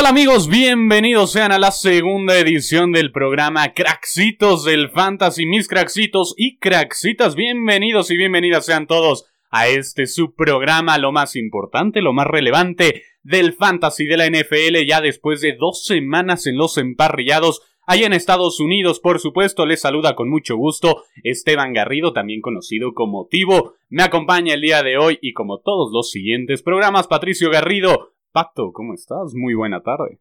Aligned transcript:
¿Qué 0.00 0.04
tal 0.04 0.16
amigos? 0.16 0.48
Bienvenidos 0.48 1.32
sean 1.32 1.52
a 1.52 1.58
la 1.58 1.72
segunda 1.72 2.38
edición 2.38 2.90
del 2.90 3.12
programa 3.12 3.74
Craxitos 3.74 4.64
del 4.64 4.88
Fantasy. 4.88 5.44
Mis 5.44 5.68
craxitos 5.68 6.32
y 6.38 6.56
craxitas, 6.56 7.34
bienvenidos 7.34 8.10
y 8.10 8.16
bienvenidas 8.16 8.64
sean 8.64 8.86
todos 8.86 9.26
a 9.50 9.68
este 9.68 10.06
subprograma, 10.06 10.96
lo 10.96 11.12
más 11.12 11.36
importante, 11.36 12.00
lo 12.00 12.14
más 12.14 12.26
relevante 12.26 13.02
del 13.22 13.52
Fantasy 13.52 14.06
de 14.06 14.16
la 14.16 14.26
NFL, 14.26 14.86
ya 14.88 15.02
después 15.02 15.42
de 15.42 15.54
dos 15.54 15.84
semanas 15.84 16.46
en 16.46 16.56
los 16.56 16.78
emparrillados. 16.78 17.60
Allá 17.86 18.06
en 18.06 18.14
Estados 18.14 18.58
Unidos, 18.58 19.00
por 19.00 19.20
supuesto, 19.20 19.66
les 19.66 19.82
saluda 19.82 20.16
con 20.16 20.30
mucho 20.30 20.56
gusto 20.56 21.02
Esteban 21.24 21.74
Garrido, 21.74 22.14
también 22.14 22.40
conocido 22.40 22.94
como 22.94 23.26
Tivo. 23.26 23.74
Me 23.90 24.02
acompaña 24.02 24.54
el 24.54 24.62
día 24.62 24.82
de 24.82 24.96
hoy 24.96 25.18
y 25.20 25.34
como 25.34 25.58
todos 25.58 25.90
los 25.92 26.10
siguientes 26.10 26.62
programas, 26.62 27.06
Patricio 27.06 27.50
Garrido. 27.50 28.14
Pato, 28.32 28.70
¿cómo 28.72 28.94
estás? 28.94 29.32
Muy 29.34 29.54
buena 29.54 29.82
tarde. 29.82 30.20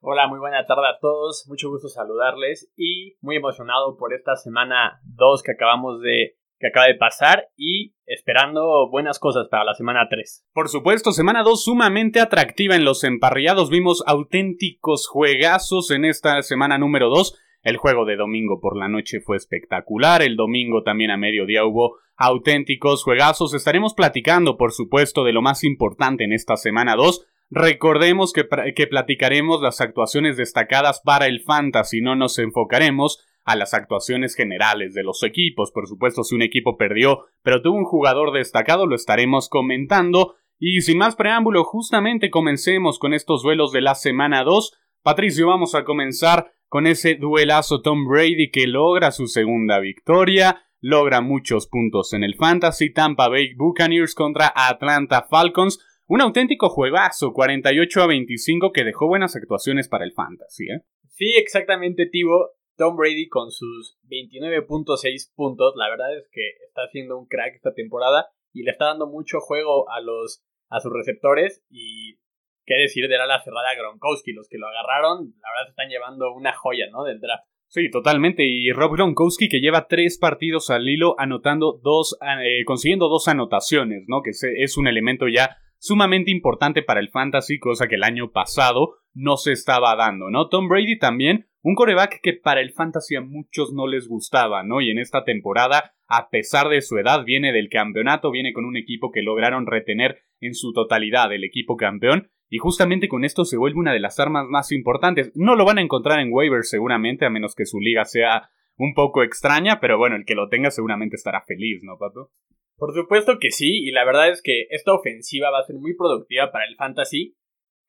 Hola, 0.00 0.26
muy 0.26 0.38
buena 0.38 0.64
tarde 0.64 0.88
a 0.88 0.98
todos. 0.98 1.44
Mucho 1.48 1.68
gusto 1.68 1.88
saludarles 1.88 2.72
y 2.76 3.18
muy 3.20 3.36
emocionado 3.36 3.98
por 3.98 4.14
esta 4.14 4.36
semana 4.36 5.02
2 5.04 5.42
que 5.42 5.52
acabamos 5.52 6.00
de 6.00 6.38
que 6.58 6.68
acaba 6.68 6.86
de 6.86 6.94
pasar 6.94 7.48
y 7.56 7.94
esperando 8.06 8.88
buenas 8.90 9.18
cosas 9.18 9.48
para 9.48 9.64
la 9.64 9.74
semana 9.74 10.06
3. 10.08 10.46
Por 10.54 10.70
supuesto, 10.70 11.12
semana 11.12 11.42
2 11.42 11.62
sumamente 11.62 12.20
atractiva 12.20 12.74
en 12.74 12.86
los 12.86 13.04
emparrillados. 13.04 13.68
Vimos 13.68 14.02
auténticos 14.06 15.06
juegazos 15.06 15.90
en 15.90 16.06
esta 16.06 16.40
semana 16.40 16.78
número 16.78 17.10
2. 17.10 17.38
El 17.62 17.76
juego 17.76 18.06
de 18.06 18.16
domingo 18.16 18.60
por 18.60 18.76
la 18.76 18.88
noche 18.88 19.20
fue 19.20 19.36
espectacular. 19.36 20.22
El 20.22 20.36
domingo 20.36 20.82
también 20.82 21.10
a 21.10 21.18
mediodía 21.18 21.64
hubo 21.64 21.98
auténticos 22.16 23.04
juegazos. 23.04 23.52
Estaremos 23.52 23.94
platicando, 23.94 24.56
por 24.56 24.72
supuesto, 24.72 25.24
de 25.24 25.32
lo 25.32 25.42
más 25.42 25.62
importante 25.64 26.24
en 26.24 26.32
esta 26.32 26.56
semana 26.56 26.96
2. 26.96 27.26
Recordemos 27.50 28.32
que, 28.32 28.46
que 28.74 28.86
platicaremos 28.86 29.60
las 29.60 29.80
actuaciones 29.80 30.36
destacadas 30.36 31.02
para 31.04 31.26
el 31.26 31.40
fantasy, 31.40 32.00
no 32.00 32.14
nos 32.14 32.38
enfocaremos 32.38 33.26
a 33.44 33.56
las 33.56 33.74
actuaciones 33.74 34.36
generales 34.36 34.94
de 34.94 35.02
los 35.02 35.22
equipos. 35.22 35.72
Por 35.72 35.88
supuesto, 35.88 36.22
si 36.22 36.34
un 36.34 36.42
equipo 36.42 36.76
perdió, 36.76 37.24
pero 37.42 37.60
tuvo 37.60 37.76
un 37.76 37.84
jugador 37.84 38.32
destacado, 38.32 38.86
lo 38.86 38.94
estaremos 38.94 39.48
comentando. 39.48 40.36
Y 40.58 40.82
sin 40.82 40.98
más 40.98 41.16
preámbulo, 41.16 41.64
justamente 41.64 42.30
comencemos 42.30 42.98
con 42.98 43.14
estos 43.14 43.42
duelos 43.42 43.72
de 43.72 43.80
la 43.80 43.94
semana 43.94 44.44
2. 44.44 44.78
Patricio, 45.02 45.46
vamos 45.48 45.74
a 45.74 45.84
comenzar 45.84 46.52
con 46.70 46.86
ese 46.86 47.16
duelazo 47.16 47.82
Tom 47.82 48.06
Brady 48.06 48.52
que 48.52 48.68
logra 48.68 49.10
su 49.10 49.26
segunda 49.26 49.80
victoria, 49.80 50.62
logra 50.80 51.20
muchos 51.20 51.66
puntos 51.66 52.12
en 52.12 52.22
el 52.22 52.36
Fantasy 52.36 52.92
Tampa 52.92 53.28
Bay 53.28 53.54
Buccaneers 53.54 54.14
contra 54.14 54.52
Atlanta 54.54 55.26
Falcons. 55.28 55.84
Un 56.06 56.20
auténtico 56.20 56.68
juegazo, 56.68 57.32
48 57.32 58.02
a 58.02 58.06
25, 58.06 58.72
que 58.72 58.84
dejó 58.84 59.08
buenas 59.08 59.34
actuaciones 59.34 59.88
para 59.88 60.04
el 60.04 60.12
Fantasy, 60.12 60.66
¿eh? 60.70 60.82
Sí, 61.08 61.34
exactamente, 61.36 62.06
Tivo. 62.06 62.52
Tom 62.76 62.96
Brady 62.96 63.28
con 63.28 63.50
sus 63.50 63.98
29.6 64.08 65.34
puntos, 65.34 65.74
la 65.76 65.90
verdad 65.90 66.16
es 66.16 66.28
que 66.30 66.50
está 66.68 66.82
haciendo 66.82 67.18
un 67.18 67.26
crack 67.26 67.56
esta 67.56 67.74
temporada 67.74 68.28
y 68.52 68.62
le 68.62 68.70
está 68.70 68.86
dando 68.86 69.08
mucho 69.08 69.40
juego 69.40 69.90
a 69.90 70.00
los 70.00 70.44
a 70.68 70.78
sus 70.78 70.92
receptores 70.92 71.64
y 71.68 72.20
qué 72.64 72.74
decir 72.74 73.08
de 73.08 73.18
la 73.18 73.42
cerrada 73.42 73.74
Gronkowski, 73.76 74.32
los 74.32 74.48
que 74.48 74.58
lo 74.58 74.66
agarraron, 74.68 75.34
la 75.40 75.48
verdad 75.50 75.64
se 75.66 75.70
están 75.70 75.88
llevando 75.88 76.32
una 76.32 76.52
joya, 76.52 76.86
¿no? 76.90 77.04
del 77.04 77.20
draft. 77.20 77.44
Sí, 77.68 77.88
totalmente. 77.88 78.44
Y 78.44 78.72
Rob 78.72 78.94
Gronkowski 78.94 79.48
que 79.48 79.60
lleva 79.60 79.86
tres 79.86 80.18
partidos 80.18 80.70
al 80.70 80.88
hilo 80.88 81.14
anotando 81.18 81.78
dos, 81.82 82.18
eh, 82.20 82.64
consiguiendo 82.64 83.08
dos 83.08 83.28
anotaciones, 83.28 84.06
¿no? 84.08 84.22
Que 84.22 84.30
es 84.30 84.76
un 84.76 84.88
elemento 84.88 85.28
ya 85.28 85.56
sumamente 85.78 86.32
importante 86.32 86.82
para 86.82 86.98
el 86.98 87.10
fantasy, 87.10 87.60
cosa 87.60 87.86
que 87.86 87.94
el 87.94 88.02
año 88.02 88.32
pasado 88.32 88.96
no 89.14 89.36
se 89.36 89.52
estaba 89.52 89.94
dando, 89.94 90.30
¿no? 90.30 90.48
Tom 90.48 90.68
Brady 90.68 90.98
también 90.98 91.46
un 91.62 91.74
coreback 91.74 92.20
que 92.22 92.32
para 92.32 92.62
el 92.62 92.72
fantasy 92.72 93.16
a 93.16 93.20
muchos 93.20 93.72
no 93.74 93.86
les 93.86 94.08
gustaba, 94.08 94.62
¿no? 94.62 94.80
Y 94.80 94.90
en 94.90 94.98
esta 94.98 95.24
temporada, 95.24 95.92
a 96.06 96.30
pesar 96.30 96.68
de 96.68 96.80
su 96.80 96.96
edad, 96.96 97.24
viene 97.24 97.52
del 97.52 97.68
campeonato, 97.68 98.30
viene 98.30 98.54
con 98.54 98.64
un 98.64 98.78
equipo 98.78 99.10
que 99.10 99.22
lograron 99.22 99.66
retener 99.66 100.22
en 100.40 100.54
su 100.54 100.72
totalidad 100.72 101.32
el 101.32 101.44
equipo 101.44 101.76
campeón. 101.76 102.30
Y 102.50 102.58
justamente 102.58 103.08
con 103.08 103.24
esto 103.24 103.44
se 103.44 103.56
vuelve 103.56 103.78
una 103.78 103.92
de 103.92 104.00
las 104.00 104.20
armas 104.20 104.46
más 104.48 104.72
importantes. 104.72 105.32
No 105.34 105.56
lo 105.56 105.64
van 105.64 105.78
a 105.78 105.82
encontrar 105.82 106.20
en 106.20 106.32
waivers 106.32 106.68
seguramente, 106.68 107.24
a 107.24 107.30
menos 107.30 107.54
que 107.54 107.64
su 107.64 107.80
liga 107.80 108.04
sea 108.04 108.50
un 108.76 108.92
poco 108.92 109.22
extraña, 109.22 109.78
pero 109.80 109.96
bueno, 109.96 110.16
el 110.16 110.24
que 110.24 110.34
lo 110.34 110.48
tenga 110.48 110.70
seguramente 110.70 111.16
estará 111.16 111.42
feliz, 111.42 111.82
¿no, 111.82 111.96
Pato? 111.96 112.32
Por 112.76 112.92
supuesto 112.92 113.38
que 113.38 113.50
sí, 113.50 113.86
y 113.86 113.92
la 113.92 114.04
verdad 114.04 114.30
es 114.30 114.42
que 114.42 114.66
esta 114.70 114.92
ofensiva 114.92 115.50
va 115.50 115.60
a 115.60 115.66
ser 115.66 115.76
muy 115.76 115.94
productiva 115.94 116.50
para 116.50 116.64
el 116.66 116.76
fantasy, 116.76 117.36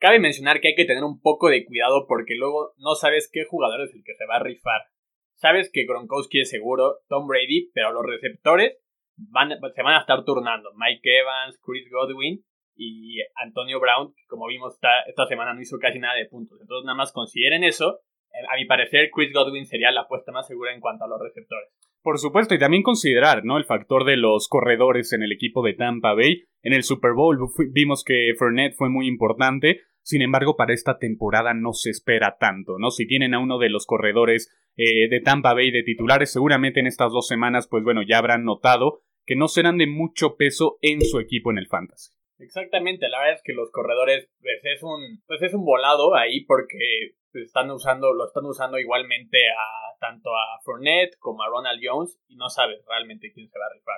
Cabe 0.01 0.17
mencionar 0.17 0.61
que 0.61 0.69
hay 0.69 0.75
que 0.75 0.85
tener 0.85 1.03
un 1.03 1.21
poco 1.21 1.50
de 1.50 1.63
cuidado 1.63 2.07
porque 2.07 2.33
luego 2.33 2.73
no 2.77 2.95
sabes 2.95 3.29
qué 3.31 3.45
jugador 3.45 3.81
es 3.81 3.94
el 3.94 4.03
que 4.03 4.16
se 4.16 4.25
va 4.25 4.38
a 4.38 4.44
rifar. 4.44 4.81
Sabes 5.35 5.69
que 5.71 5.85
Gronkowski 5.85 6.41
es 6.41 6.50
seguro, 6.50 7.01
Tom 7.07 7.27
Brady, 7.27 7.69
pero 7.71 7.94
los 7.94 8.03
receptores 8.07 8.79
van, 9.16 9.50
se 9.50 9.83
van 9.83 9.94
a 9.94 10.00
estar 10.00 10.25
turnando. 10.25 10.71
Mike 10.73 11.19
Evans, 11.19 11.61
Chris 11.63 11.88
Godwin 11.91 12.44
y 12.81 13.22
Antonio 13.36 13.80
Brown, 13.80 14.14
como 14.28 14.47
vimos 14.47 14.74
esta, 14.74 14.90
esta 15.08 15.28
semana 15.28 15.53
no 15.53 15.62
hizo 15.62 15.78
casi 15.78 16.00
nada 16.00 16.16
de 16.16 16.25
puntos. 16.25 16.59
Entonces 16.59 16.86
nada 16.86 16.97
más 16.97 17.12
consideren 17.12 17.64
eso. 17.64 18.00
Eh, 18.34 18.46
a 18.52 18.56
mi 18.56 18.66
parecer, 18.66 19.12
Chris 19.14 19.31
Godwin 19.31 19.68
sería 19.68 19.92
la 19.92 20.02
apuesta 20.02 20.31
más 20.31 20.47
segura 20.47 20.74
en 20.74 20.80
cuanto 20.80 21.06
a 21.06 21.08
los 21.08 21.22
receptores. 21.22 21.69
Por 22.02 22.18
supuesto, 22.18 22.56
y 22.56 22.59
también 22.59 22.81
considerar, 22.81 23.46
¿no? 23.46 23.58
El 23.58 23.66
factor 23.66 24.03
de 24.06 24.18
los 24.18 24.47
corredores 24.47 25.14
en 25.14 25.22
el 25.22 25.31
equipo 25.31 25.62
de 25.62 25.74
Tampa 25.74 26.16
Bay. 26.16 26.46
En 26.64 26.74
el 26.74 26.81
Super 26.81 27.14
Bowl 27.14 27.38
vimos 27.72 28.03
que 28.03 28.34
Fournette 28.38 28.75
fue 28.75 28.90
muy 28.90 29.08
importante, 29.08 29.81
sin 30.02 30.24
embargo, 30.24 30.56
para 30.58 30.74
esta 30.74 30.98
temporada 30.98 31.53
no 31.53 31.74
se 31.74 31.92
espera 31.92 32.38
tanto, 32.40 32.80
¿no? 32.80 32.90
Si 32.90 33.06
tienen 33.06 33.36
a 33.36 33.40
uno 33.40 33.59
de 33.59 33.69
los 33.69 33.86
corredores 33.86 34.52
eh, 34.75 35.08
de 35.08 35.19
Tampa 35.19 35.53
Bay 35.53 35.69
de 35.69 35.84
titulares, 35.84 36.31
seguramente 36.31 36.80
en 36.80 36.88
estas 36.88 37.12
dos 37.12 37.28
semanas, 37.28 37.68
pues 37.69 37.84
bueno, 37.84 38.02
ya 38.02 38.18
habrán 38.18 38.44
notado 38.44 39.03
que 39.25 39.36
no 39.36 39.48
serán 39.48 39.78
de 39.78 39.86
mucho 39.86 40.36
peso 40.36 40.80
en 40.81 41.02
su 41.02 41.19
equipo 41.19 41.52
en 41.52 41.59
el 41.59 41.68
fantasy. 41.68 42.12
Exactamente, 42.41 43.07
la 43.07 43.19
verdad 43.19 43.35
es 43.35 43.41
que 43.44 43.53
los 43.53 43.72
corredores 43.72 44.28
pues 44.40 44.59
es 44.63 44.84
un 44.84 45.22
pues 45.28 45.41
es 45.41 45.53
un 45.53 45.63
volado 45.63 46.16
ahí 46.16 46.44
porque 46.46 47.13
pues, 47.31 47.46
están 47.46 47.69
usando 47.72 48.13
lo 48.13 48.25
están 48.25 48.46
usando 48.46 48.79
igualmente 48.79 49.38
a 49.50 49.97
tanto 50.00 50.31
a 50.31 50.59
Fournette 50.63 51.18
como 51.19 51.44
a 51.44 51.50
Ronald 51.50 51.80
Jones 51.84 52.19
y 52.28 52.35
no 52.35 52.50
sabes 52.50 52.84
realmente 52.88 53.31
quién 53.31 53.47
se 53.50 53.59
va 53.59 53.66
a 53.66 53.74
rifar. 53.74 53.96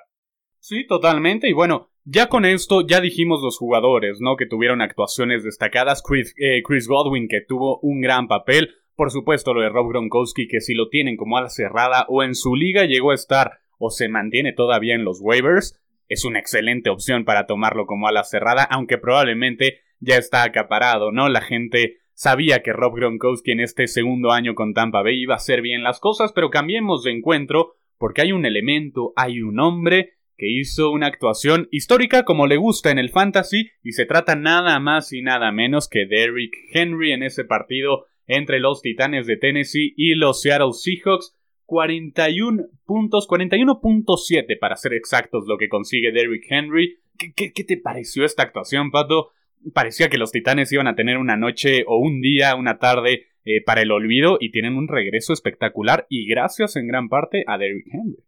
Sí, 0.59 0.87
totalmente. 0.87 1.49
Y 1.49 1.53
bueno, 1.53 1.89
ya 2.05 2.27
con 2.27 2.45
esto, 2.45 2.87
ya 2.87 3.01
dijimos 3.01 3.41
los 3.41 3.57
jugadores, 3.57 4.19
¿no? 4.21 4.37
Que 4.37 4.45
tuvieron 4.45 4.81
actuaciones 4.81 5.43
destacadas. 5.43 6.01
Chris, 6.01 6.33
eh, 6.37 6.61
Chris 6.63 6.87
Godwin, 6.87 7.27
que 7.27 7.41
tuvo 7.41 7.79
un 7.81 7.99
gran 7.99 8.29
papel. 8.29 8.73
Por 8.95 9.11
supuesto, 9.11 9.53
lo 9.53 9.61
de 9.61 9.67
Rob 9.67 9.89
Gronkowski, 9.89 10.47
que 10.47 10.61
si 10.61 10.73
lo 10.73 10.87
tienen 10.87 11.17
como 11.17 11.37
ala 11.37 11.49
cerrada 11.49 12.05
o 12.07 12.23
en 12.23 12.33
su 12.33 12.55
liga 12.55 12.85
llegó 12.85 13.11
a 13.11 13.15
estar 13.15 13.59
o 13.77 13.89
se 13.89 14.07
mantiene 14.07 14.53
todavía 14.53 14.95
en 14.95 15.03
los 15.03 15.19
waivers, 15.21 15.82
es 16.07 16.25
una 16.25 16.39
excelente 16.39 16.89
opción 16.89 17.25
para 17.25 17.45
tomarlo 17.45 17.85
como 17.85 18.07
ala 18.07 18.23
cerrada, 18.23 18.63
aunque 18.63 18.97
probablemente 18.97 19.81
ya 19.99 20.17
está 20.17 20.43
acaparado, 20.43 21.11
¿no? 21.11 21.29
La 21.29 21.41
gente 21.41 21.97
sabía 22.13 22.61
que 22.61 22.73
Rob 22.73 22.95
Gronkowski 22.95 23.51
en 23.51 23.59
este 23.59 23.87
segundo 23.87 24.31
año 24.31 24.55
con 24.55 24.73
Tampa 24.73 25.01
Bay 25.01 25.21
iba 25.21 25.33
a 25.33 25.37
hacer 25.37 25.61
bien 25.61 25.83
las 25.83 25.99
cosas, 25.99 26.31
pero 26.33 26.49
cambiemos 26.49 27.03
de 27.03 27.11
encuentro 27.11 27.75
porque 27.97 28.21
hay 28.21 28.31
un 28.31 28.45
elemento, 28.45 29.13
hay 29.15 29.41
un 29.41 29.59
hombre 29.59 30.13
que 30.37 30.49
hizo 30.49 30.91
una 30.91 31.07
actuación 31.07 31.67
histórica 31.71 32.23
como 32.23 32.47
le 32.47 32.57
gusta 32.57 32.91
en 32.91 32.99
el 32.99 33.09
fantasy 33.09 33.69
y 33.81 33.93
se 33.93 34.05
trata 34.05 34.35
nada 34.35 34.79
más 34.79 35.13
y 35.13 35.21
nada 35.21 35.51
menos 35.51 35.87
que 35.87 36.05
Derrick 36.05 36.53
Henry 36.73 37.11
en 37.11 37.23
ese 37.23 37.45
partido 37.45 38.05
entre 38.27 38.59
los 38.59 38.81
Titanes 38.81 39.27
de 39.27 39.37
Tennessee 39.37 39.93
y 39.95 40.15
los 40.15 40.41
Seattle 40.41 40.73
Seahawks. 40.73 41.35
41 41.65 42.63
puntos, 42.85 43.27
41.7 43.27 44.59
para 44.59 44.75
ser 44.75 44.93
exactos 44.93 45.45
lo 45.47 45.57
que 45.57 45.69
consigue 45.69 46.11
Derrick 46.11 46.45
Henry. 46.49 46.99
¿Qué, 47.17 47.51
te 47.51 47.77
pareció 47.77 48.25
esta 48.25 48.43
actuación, 48.43 48.91
Pato? 48.91 49.31
Parecía 49.73 50.09
que 50.09 50.17
los 50.17 50.31
Titanes 50.31 50.71
iban 50.71 50.87
a 50.87 50.95
tener 50.95 51.17
una 51.17 51.37
noche 51.37 51.83
o 51.87 51.97
un 51.97 52.21
día, 52.21 52.55
una 52.55 52.79
tarde 52.79 53.27
eh, 53.45 53.63
para 53.63 53.81
el 53.81 53.91
olvido 53.91 54.37
y 54.39 54.51
tienen 54.51 54.75
un 54.75 54.87
regreso 54.87 55.31
espectacular 55.31 56.05
y 56.09 56.27
gracias 56.27 56.75
en 56.75 56.87
gran 56.87 57.07
parte 57.09 57.43
a 57.47 57.57
Derrick 57.57 57.87
Henry. 57.93 58.23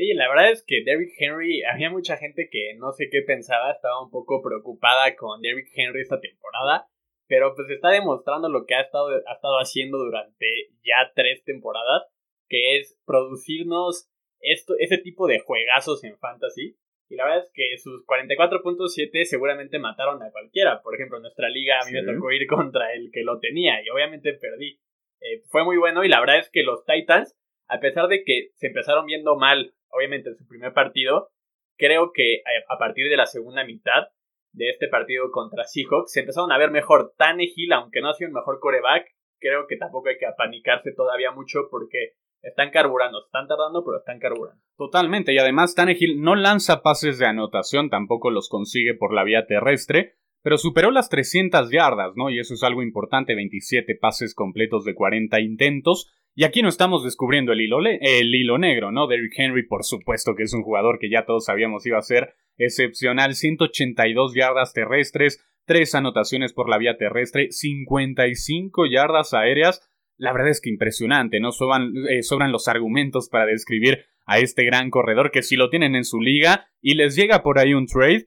Sí, 0.00 0.14
la 0.14 0.28
verdad 0.28 0.50
es 0.50 0.64
que 0.66 0.82
Derrick 0.82 1.12
Henry, 1.18 1.62
había 1.62 1.90
mucha 1.90 2.16
gente 2.16 2.48
que 2.50 2.74
no 2.78 2.92
sé 2.92 3.08
qué 3.10 3.20
pensaba, 3.20 3.72
estaba 3.72 4.02
un 4.02 4.10
poco 4.10 4.40
preocupada 4.42 5.14
con 5.14 5.42
Derrick 5.42 5.68
Henry 5.74 6.00
esta 6.00 6.20
temporada, 6.20 6.86
pero 7.26 7.54
pues 7.54 7.68
está 7.68 7.90
demostrando 7.90 8.48
lo 8.48 8.64
que 8.64 8.74
ha 8.74 8.80
estado, 8.80 9.08
ha 9.08 9.34
estado 9.34 9.58
haciendo 9.58 9.98
durante 9.98 10.46
ya 10.82 11.12
tres 11.14 11.44
temporadas, 11.44 12.04
que 12.50 12.76
es 12.78 13.00
producirnos 13.06 14.10
esto, 14.40 14.74
ese 14.78 14.98
tipo 14.98 15.26
de 15.26 15.38
juegazos 15.38 16.04
en 16.04 16.18
fantasy. 16.18 16.76
Y 17.08 17.16
la 17.16 17.24
verdad 17.24 17.44
es 17.44 17.50
que 17.54 17.78
sus 17.78 18.04
44.7 18.06 19.24
seguramente 19.24 19.78
mataron 19.78 20.22
a 20.22 20.30
cualquiera. 20.30 20.82
Por 20.82 20.94
ejemplo, 20.94 21.16
en 21.16 21.22
nuestra 21.22 21.48
liga 21.48 21.80
a 21.80 21.86
mí 21.86 21.92
me 21.92 22.04
tocó 22.04 22.30
ir 22.30 22.46
contra 22.46 22.92
el 22.92 23.10
que 23.12 23.22
lo 23.22 23.40
tenía 23.40 23.82
y 23.82 23.88
obviamente 23.88 24.34
perdí. 24.34 24.78
Eh, 25.20 25.42
fue 25.48 25.64
muy 25.64 25.76
bueno 25.76 26.04
y 26.04 26.08
la 26.08 26.20
verdad 26.20 26.38
es 26.38 26.50
que 26.50 26.62
los 26.62 26.84
Titans, 26.84 27.36
a 27.68 27.80
pesar 27.80 28.08
de 28.08 28.22
que 28.24 28.50
se 28.56 28.68
empezaron 28.68 29.06
viendo 29.06 29.36
mal 29.36 29.74
obviamente 29.90 30.30
en 30.30 30.36
su 30.36 30.46
primer 30.46 30.72
partido, 30.72 31.30
creo 31.76 32.12
que 32.12 32.42
a 32.68 32.78
partir 32.78 33.08
de 33.08 33.16
la 33.16 33.26
segunda 33.26 33.64
mitad 33.64 34.08
de 34.52 34.70
este 34.70 34.88
partido 34.88 35.30
contra 35.30 35.64
Seahawks, 35.64 36.12
se 36.12 36.20
empezaron 36.20 36.52
a 36.52 36.58
ver 36.58 36.70
mejor. 36.70 37.14
Tannehill, 37.16 37.72
aunque 37.72 38.00
no 38.00 38.10
ha 38.10 38.14
sido 38.14 38.28
el 38.28 38.34
mejor 38.34 38.60
coreback, 38.60 39.06
creo 39.40 39.66
que 39.66 39.76
tampoco 39.76 40.08
hay 40.08 40.18
que 40.18 40.26
apanicarse 40.26 40.92
todavía 40.92 41.30
mucho 41.30 41.68
porque 41.70 42.14
están 42.42 42.70
carburando, 42.70 43.24
están 43.24 43.46
tardando, 43.46 43.84
pero 43.84 43.98
están 43.98 44.18
carburando. 44.18 44.62
Totalmente, 44.76 45.32
y 45.32 45.38
además 45.38 45.74
Tannehill 45.74 46.20
no 46.20 46.34
lanza 46.34 46.82
pases 46.82 47.18
de 47.18 47.26
anotación, 47.26 47.90
tampoco 47.90 48.30
los 48.30 48.48
consigue 48.48 48.94
por 48.94 49.12
la 49.14 49.24
vía 49.24 49.46
terrestre, 49.46 50.14
pero 50.42 50.56
superó 50.56 50.90
las 50.90 51.10
300 51.10 51.70
yardas, 51.70 52.12
¿no? 52.16 52.30
Y 52.30 52.38
eso 52.38 52.54
es 52.54 52.62
algo 52.62 52.82
importante, 52.82 53.34
27 53.34 53.94
pases 54.00 54.34
completos 54.34 54.84
de 54.84 54.94
40 54.94 55.38
intentos. 55.40 56.10
Y 56.34 56.44
aquí 56.44 56.62
no 56.62 56.68
estamos 56.68 57.04
descubriendo 57.04 57.52
el 57.52 57.60
hilo, 57.60 57.80
el 57.80 58.34
hilo 58.34 58.56
negro, 58.56 58.90
¿no? 58.90 59.06
Derrick 59.06 59.34
Henry, 59.36 59.66
por 59.66 59.84
supuesto 59.84 60.34
que 60.34 60.44
es 60.44 60.54
un 60.54 60.62
jugador 60.62 60.98
que 60.98 61.10
ya 61.10 61.26
todos 61.26 61.44
sabíamos 61.44 61.84
iba 61.84 61.98
a 61.98 62.02
ser 62.02 62.34
excepcional, 62.56 63.34
182 63.34 64.34
yardas 64.34 64.72
terrestres, 64.72 65.44
3 65.66 65.94
anotaciones 65.96 66.52
por 66.54 66.70
la 66.70 66.78
vía 66.78 66.96
terrestre, 66.96 67.50
55 67.50 68.86
yardas 68.86 69.34
aéreas. 69.34 69.89
La 70.20 70.34
verdad 70.34 70.50
es 70.50 70.60
que 70.60 70.68
impresionante, 70.68 71.40
¿no? 71.40 71.50
Sobran, 71.50 71.94
eh, 72.10 72.22
sobran 72.22 72.52
los 72.52 72.68
argumentos 72.68 73.30
para 73.30 73.46
describir 73.46 74.04
a 74.26 74.38
este 74.38 74.64
gran 74.64 74.90
corredor 74.90 75.30
que 75.30 75.42
si 75.42 75.56
lo 75.56 75.70
tienen 75.70 75.96
en 75.96 76.04
su 76.04 76.20
liga 76.20 76.68
y 76.82 76.94
les 76.94 77.16
llega 77.16 77.42
por 77.42 77.58
ahí 77.58 77.72
un 77.72 77.86
trade, 77.86 78.26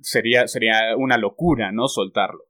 sería, 0.00 0.46
sería 0.46 0.96
una 0.96 1.18
locura, 1.18 1.72
¿no? 1.72 1.88
Soltarlo. 1.88 2.44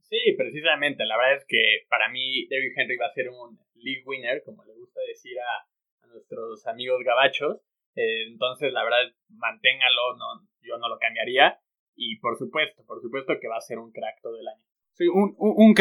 Sí, 0.00 0.18
precisamente. 0.36 1.06
La 1.06 1.16
verdad 1.16 1.36
es 1.36 1.44
que 1.46 1.86
para 1.88 2.08
mí 2.08 2.48
David 2.48 2.72
Henry 2.76 2.96
va 2.96 3.06
a 3.06 3.14
ser 3.14 3.30
un 3.30 3.56
league 3.76 4.02
winner, 4.04 4.42
como 4.44 4.64
le 4.64 4.74
gusta 4.74 5.00
decir 5.06 5.38
a, 5.38 6.08
nuestros 6.08 6.66
amigos 6.66 6.98
gabachos. 7.04 7.60
Eh, 7.94 8.26
entonces, 8.26 8.72
la 8.72 8.82
verdad, 8.82 9.14
manténgalo, 9.28 10.16
no, 10.16 10.48
yo 10.60 10.76
no 10.78 10.88
lo 10.88 10.98
cambiaría. 10.98 11.60
Y 11.94 12.18
por 12.18 12.36
supuesto, 12.36 12.84
por 12.84 13.00
supuesto 13.00 13.34
que 13.40 13.46
va 13.46 13.58
a 13.58 13.60
ser 13.60 13.78
un 13.78 13.92
crack 13.92 14.20
todo 14.22 14.40
el 14.40 14.48
año. 14.48 14.64
Sí, 14.96 15.08
un, 15.08 15.34
un, 15.36 15.74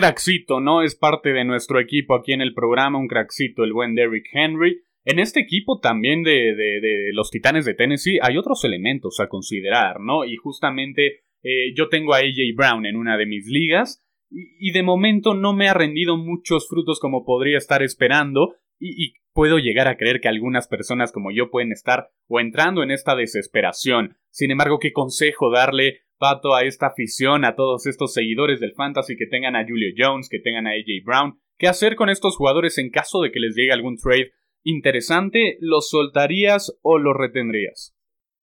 ¿no? 0.61 0.81
Es 0.81 0.95
parte 0.95 1.31
de 1.31 1.45
nuestro 1.45 1.79
equipo 1.79 2.15
aquí 2.15 2.33
en 2.33 2.41
el 2.41 2.53
programa, 2.53 2.99
un 2.99 3.07
crackcito, 3.07 3.63
el 3.63 3.71
buen 3.71 3.95
Derrick 3.95 4.25
Henry. 4.33 4.81
En 5.05 5.19
este 5.19 5.39
equipo 5.39 5.79
también 5.79 6.21
de, 6.21 6.53
de, 6.53 7.13
los 7.13 7.31
Titanes 7.31 7.63
de 7.63 7.75
Tennessee 7.75 8.19
hay 8.21 8.37
otros 8.37 8.65
elementos 8.65 9.21
a 9.21 9.29
considerar, 9.29 10.01
¿no? 10.01 10.25
Y 10.25 10.35
justamente 10.35 11.23
eh, 11.43 11.73
yo 11.77 11.87
tengo 11.87 12.13
a 12.13 12.17
AJ 12.17 12.55
Brown 12.57 12.85
en 12.85 12.97
una 12.97 13.15
de 13.15 13.25
mis 13.25 13.47
ligas 13.47 14.03
y, 14.29 14.71
de 14.71 14.83
momento 14.83 15.33
no 15.33 15.53
me 15.53 15.69
ha 15.69 15.73
rendido 15.73 16.17
muchos 16.17 16.67
frutos 16.67 16.99
como 16.99 17.23
podría 17.23 17.57
estar 17.57 17.83
esperando 17.83 18.55
y, 18.77 19.01
y 19.01 19.13
puedo 19.31 19.59
llegar 19.59 19.87
a 19.87 19.95
creer 19.95 20.19
que 20.19 20.27
algunas 20.27 20.67
personas 20.67 21.13
como 21.13 21.31
yo 21.31 21.51
pueden 21.51 21.71
estar 21.71 22.09
o 22.27 22.41
entrando 22.41 22.83
en 22.83 22.91
esta 22.91 23.15
desesperación. 23.15 24.17
Sin 24.29 24.51
embargo, 24.51 24.79
¿qué 24.79 24.91
consejo 24.91 25.51
darle 25.51 25.99
Pato 26.17 26.55
a 26.55 26.61
esta 26.61 26.87
afición, 26.87 27.43
a 27.43 27.55
todos 27.55 27.85
estos 27.87 28.13
seguidores 28.13 28.59
del 28.59 28.73
fantasy 28.73 29.17
que 29.17 29.27
tengan 29.27 29.55
a 29.55 29.65
Julio 29.67 29.93
Jones, 29.97 30.29
que 30.29 30.39
tengan 30.39 30.67
a 30.67 30.71
AJ 30.71 31.03
Brown? 31.03 31.39
¿Qué 31.57 31.67
hacer 31.67 31.95
con 31.95 32.09
estos 32.09 32.37
jugadores 32.37 32.77
en 32.77 32.89
caso 32.89 33.21
de 33.21 33.31
que 33.31 33.39
les 33.39 33.55
llegue 33.55 33.73
algún 33.73 33.97
trade 33.97 34.31
interesante, 34.63 35.57
¿los 35.59 35.89
soltarías 35.89 36.77
o 36.81 36.97
los 36.97 37.15
retendrías? 37.15 37.95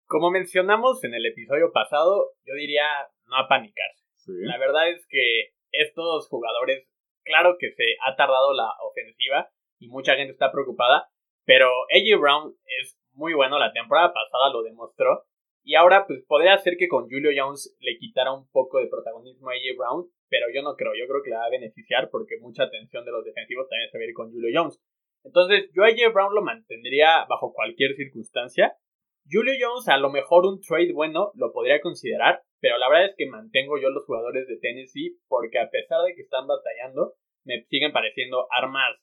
Como 0.07 0.31
mencionamos 0.31 1.03
en 1.05 1.15
el 1.15 1.27
episodio 1.27 1.73
pasado, 1.73 2.33
yo 2.45 2.55
diría 2.55 2.85
no 3.27 3.37
apanicarse. 3.37 4.03
La 4.27 4.59
verdad 4.59 4.91
es 4.91 5.05
que 5.09 5.53
estos 5.73 6.29
jugadores, 6.29 6.87
claro 7.25 7.57
que 7.59 7.73
se 7.73 7.85
ha 8.07 8.15
tardado 8.15 8.53
la 8.55 8.71
ofensiva 8.89 9.51
y 9.79 9.89
mucha 9.89 10.15
gente 10.15 10.33
está 10.33 10.53
preocupada, 10.53 11.09
pero 11.45 11.69
AJ 11.91 12.21
Brown 12.21 12.55
es 12.81 12.99
muy 13.15 13.35
bueno, 13.35 13.59
la 13.59 13.73
temporada 13.73 14.13
pasada 14.13 14.53
lo 14.53 14.63
demostró. 14.63 15.25
Y 15.65 15.77
ahora, 15.77 16.07
pues 16.07 16.25
podría 16.27 16.59
ser 16.59 16.77
que 16.77 16.89
con 16.89 17.09
Julio 17.09 17.31
Jones 17.37 17.77
le 17.81 17.97
quitara 17.99 18.33
un 18.33 18.49
poco 18.51 18.79
de 18.79 18.89
protagonismo 18.89 19.49
a 19.49 19.53
AJ 19.53 19.77
Brown, 19.79 20.11
pero 20.29 20.47
yo 20.53 20.63
no 20.63 20.75
creo. 20.75 20.93
Yo 20.95 21.07
creo 21.07 21.23
que 21.23 21.31
le 21.31 21.37
va 21.37 21.47
a 21.47 21.51
beneficiar 21.51 22.11
porque 22.11 22.39
mucha 22.41 22.65
atención 22.65 23.05
de 23.05 23.13
los 23.13 23.25
defensivos 23.25 23.69
también 23.69 23.91
se 23.91 23.99
va 23.99 24.03
a 24.03 24.07
ir 24.07 24.15
con 24.15 24.33
Julio 24.33 24.51
Jones. 24.53 24.83
Entonces, 25.25 25.71
yo 25.73 25.85
a 25.85 25.91
J. 25.91 26.11
Brown 26.13 26.35
lo 26.35 26.43
mantendría 26.43 27.25
bajo 27.29 27.53
cualquier 27.53 27.95
circunstancia. 27.95 28.77
Julio 29.31 29.55
Jones, 29.61 29.89
a 29.89 29.99
lo 29.99 30.11
mejor 30.11 30.47
un 30.47 30.61
trade 30.61 30.93
bueno 30.93 31.31
lo 31.37 31.53
podría 31.53 31.81
considerar, 31.81 32.43
pero 32.61 32.77
la 32.79 32.89
verdad 32.89 33.11
es 33.11 33.15
que 33.17 33.29
mantengo 33.29 33.79
yo 33.79 33.91
los 33.91 34.05
jugadores 34.05 34.49
de 34.49 34.59
Tennessee 34.59 35.17
porque 35.29 35.61
a 35.61 35.71
pesar 35.71 36.03
de 36.03 36.15
que 36.15 36.23
están 36.23 36.49
batallando, 36.49 37.15
me 37.45 37.63
siguen 37.65 37.93
pareciendo 37.93 38.49
armas 38.51 38.99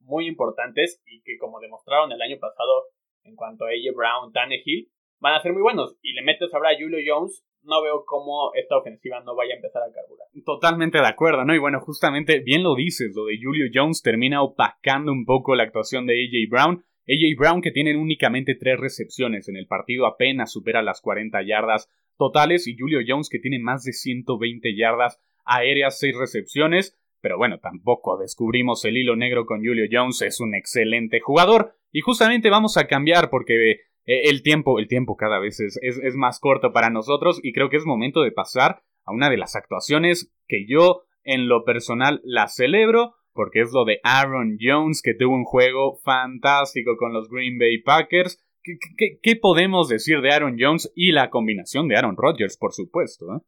muy 0.00 0.26
importantes 0.26 1.02
y 1.06 1.22
que 1.22 1.38
como 1.38 1.58
demostraron 1.60 2.12
el 2.12 2.20
año 2.20 2.38
pasado 2.38 2.88
en 3.24 3.34
cuanto 3.34 3.64
a 3.64 3.68
AJ 3.68 3.94
Brown, 3.94 4.32
Tannehill, 4.32 4.90
van 5.22 5.34
a 5.34 5.40
ser 5.40 5.52
muy 5.52 5.62
buenos. 5.62 5.96
Y 6.02 6.12
le 6.12 6.22
metes 6.22 6.52
ahora 6.52 6.70
a 6.70 6.78
Julio 6.78 6.98
Jones, 7.06 7.44
no 7.62 7.80
veo 7.80 8.04
cómo 8.04 8.50
esta 8.54 8.76
ofensiva 8.76 9.20
no 9.20 9.36
vaya 9.36 9.54
a 9.54 9.56
empezar 9.56 9.82
a 9.82 9.92
carburar. 9.92 10.26
Totalmente 10.44 10.98
de 10.98 11.06
acuerdo, 11.06 11.44
¿no? 11.44 11.54
Y 11.54 11.58
bueno, 11.58 11.80
justamente 11.80 12.40
bien 12.40 12.64
lo 12.64 12.74
dices, 12.74 13.14
lo 13.14 13.26
de 13.26 13.38
Julio 13.40 13.70
Jones 13.72 14.02
termina 14.02 14.42
opacando 14.42 15.12
un 15.12 15.24
poco 15.24 15.54
la 15.54 15.62
actuación 15.62 16.06
de 16.06 16.14
AJ 16.14 16.50
Brown. 16.50 16.84
AJ 17.08 17.38
Brown 17.38 17.62
que 17.62 17.70
tiene 17.70 17.96
únicamente 17.96 18.56
tres 18.56 18.78
recepciones 18.78 19.48
en 19.48 19.56
el 19.56 19.66
partido 19.66 20.06
apenas 20.06 20.52
supera 20.52 20.82
las 20.82 21.00
40 21.00 21.40
yardas 21.42 21.88
totales 22.18 22.66
y 22.66 22.76
Julio 22.76 23.00
Jones 23.06 23.28
que 23.28 23.38
tiene 23.38 23.58
más 23.60 23.84
de 23.84 23.92
120 23.92 24.76
yardas 24.76 25.20
aéreas, 25.44 25.98
6 26.00 26.16
recepciones. 26.18 26.98
Pero 27.20 27.38
bueno, 27.38 27.60
tampoco 27.60 28.18
descubrimos 28.18 28.84
el 28.84 28.96
hilo 28.96 29.14
negro 29.14 29.46
con 29.46 29.64
Julio 29.64 29.86
Jones, 29.90 30.22
es 30.22 30.40
un 30.40 30.56
excelente 30.56 31.20
jugador. 31.20 31.76
Y 31.92 32.00
justamente 32.00 32.50
vamos 32.50 32.76
a 32.76 32.88
cambiar 32.88 33.30
porque 33.30 33.82
el 34.04 34.42
tiempo, 34.42 34.78
el 34.78 34.88
tiempo 34.88 35.16
cada 35.16 35.38
vez 35.38 35.60
es, 35.60 35.78
es, 35.80 36.14
más 36.14 36.40
corto 36.40 36.72
para 36.72 36.90
nosotros 36.90 37.40
y 37.42 37.52
creo 37.52 37.70
que 37.70 37.76
es 37.76 37.86
momento 37.86 38.22
de 38.22 38.32
pasar 38.32 38.82
a 39.04 39.12
una 39.12 39.30
de 39.30 39.36
las 39.36 39.56
actuaciones 39.56 40.32
que 40.48 40.66
yo 40.66 41.04
en 41.24 41.48
lo 41.48 41.64
personal 41.64 42.20
la 42.24 42.48
celebro 42.48 43.14
porque 43.32 43.60
es 43.60 43.72
lo 43.72 43.84
de 43.84 44.00
Aaron 44.02 44.58
Jones 44.60 45.02
que 45.02 45.14
tuvo 45.14 45.34
un 45.34 45.44
juego 45.44 45.96
fantástico 46.02 46.96
con 46.96 47.12
los 47.12 47.28
Green 47.30 47.58
Bay 47.58 47.78
Packers. 47.82 48.42
¿Qué, 48.62 49.18
qué, 49.20 49.36
podemos 49.36 49.88
decir 49.88 50.20
de 50.20 50.30
Aaron 50.30 50.56
Jones 50.58 50.92
y 50.94 51.12
la 51.12 51.30
combinación 51.30 51.88
de 51.88 51.96
Aaron 51.96 52.16
Rodgers, 52.16 52.56
por 52.56 52.72
supuesto? 52.72 53.24
¿eh? 53.26 53.40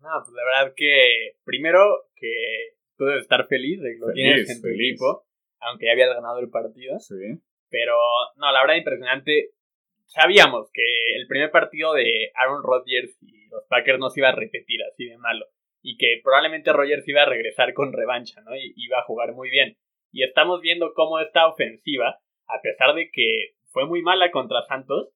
No, 0.00 0.08
pues 0.24 0.34
la 0.34 0.44
verdad 0.44 0.74
que 0.76 1.36
primero 1.44 1.78
que 2.16 2.32
tú 2.96 3.04
debes 3.04 3.22
estar 3.22 3.46
feliz 3.46 3.80
de 3.80 3.92
que 3.92 3.98
lo 3.98 4.12
tienes 4.12 4.50
en 4.50 4.60
tu 4.60 4.68
equipo, 4.68 5.26
aunque 5.60 5.86
ya 5.86 5.92
había 5.92 6.12
ganado 6.12 6.40
el 6.40 6.50
partido. 6.50 6.98
Sí. 6.98 7.14
Pero 7.68 7.94
no, 8.36 8.50
la 8.50 8.62
verdad 8.62 8.76
impresionante 8.76 9.50
sabíamos 10.12 10.70
que 10.72 10.82
el 11.16 11.26
primer 11.26 11.50
partido 11.50 11.94
de 11.94 12.30
Aaron 12.34 12.62
Rodgers 12.62 13.16
y 13.22 13.48
los 13.48 13.64
Packers 13.68 13.98
no 13.98 14.10
se 14.10 14.20
iba 14.20 14.28
a 14.28 14.34
repetir 14.34 14.80
así 14.84 15.06
de 15.06 15.18
malo. 15.18 15.46
Y 15.82 15.96
que 15.96 16.20
probablemente 16.22 16.72
Rodgers 16.72 17.08
iba 17.08 17.22
a 17.22 17.28
regresar 17.28 17.74
con 17.74 17.92
revancha, 17.92 18.40
¿no? 18.42 18.54
Y 18.54 18.72
iba 18.76 18.98
a 18.98 19.04
jugar 19.04 19.32
muy 19.32 19.50
bien. 19.50 19.76
Y 20.12 20.22
estamos 20.22 20.60
viendo 20.60 20.94
cómo 20.94 21.18
esta 21.18 21.48
ofensiva, 21.48 22.20
a 22.46 22.60
pesar 22.62 22.94
de 22.94 23.10
que 23.10 23.54
fue 23.72 23.86
muy 23.86 24.02
mala 24.02 24.30
contra 24.30 24.62
Santos, 24.62 25.08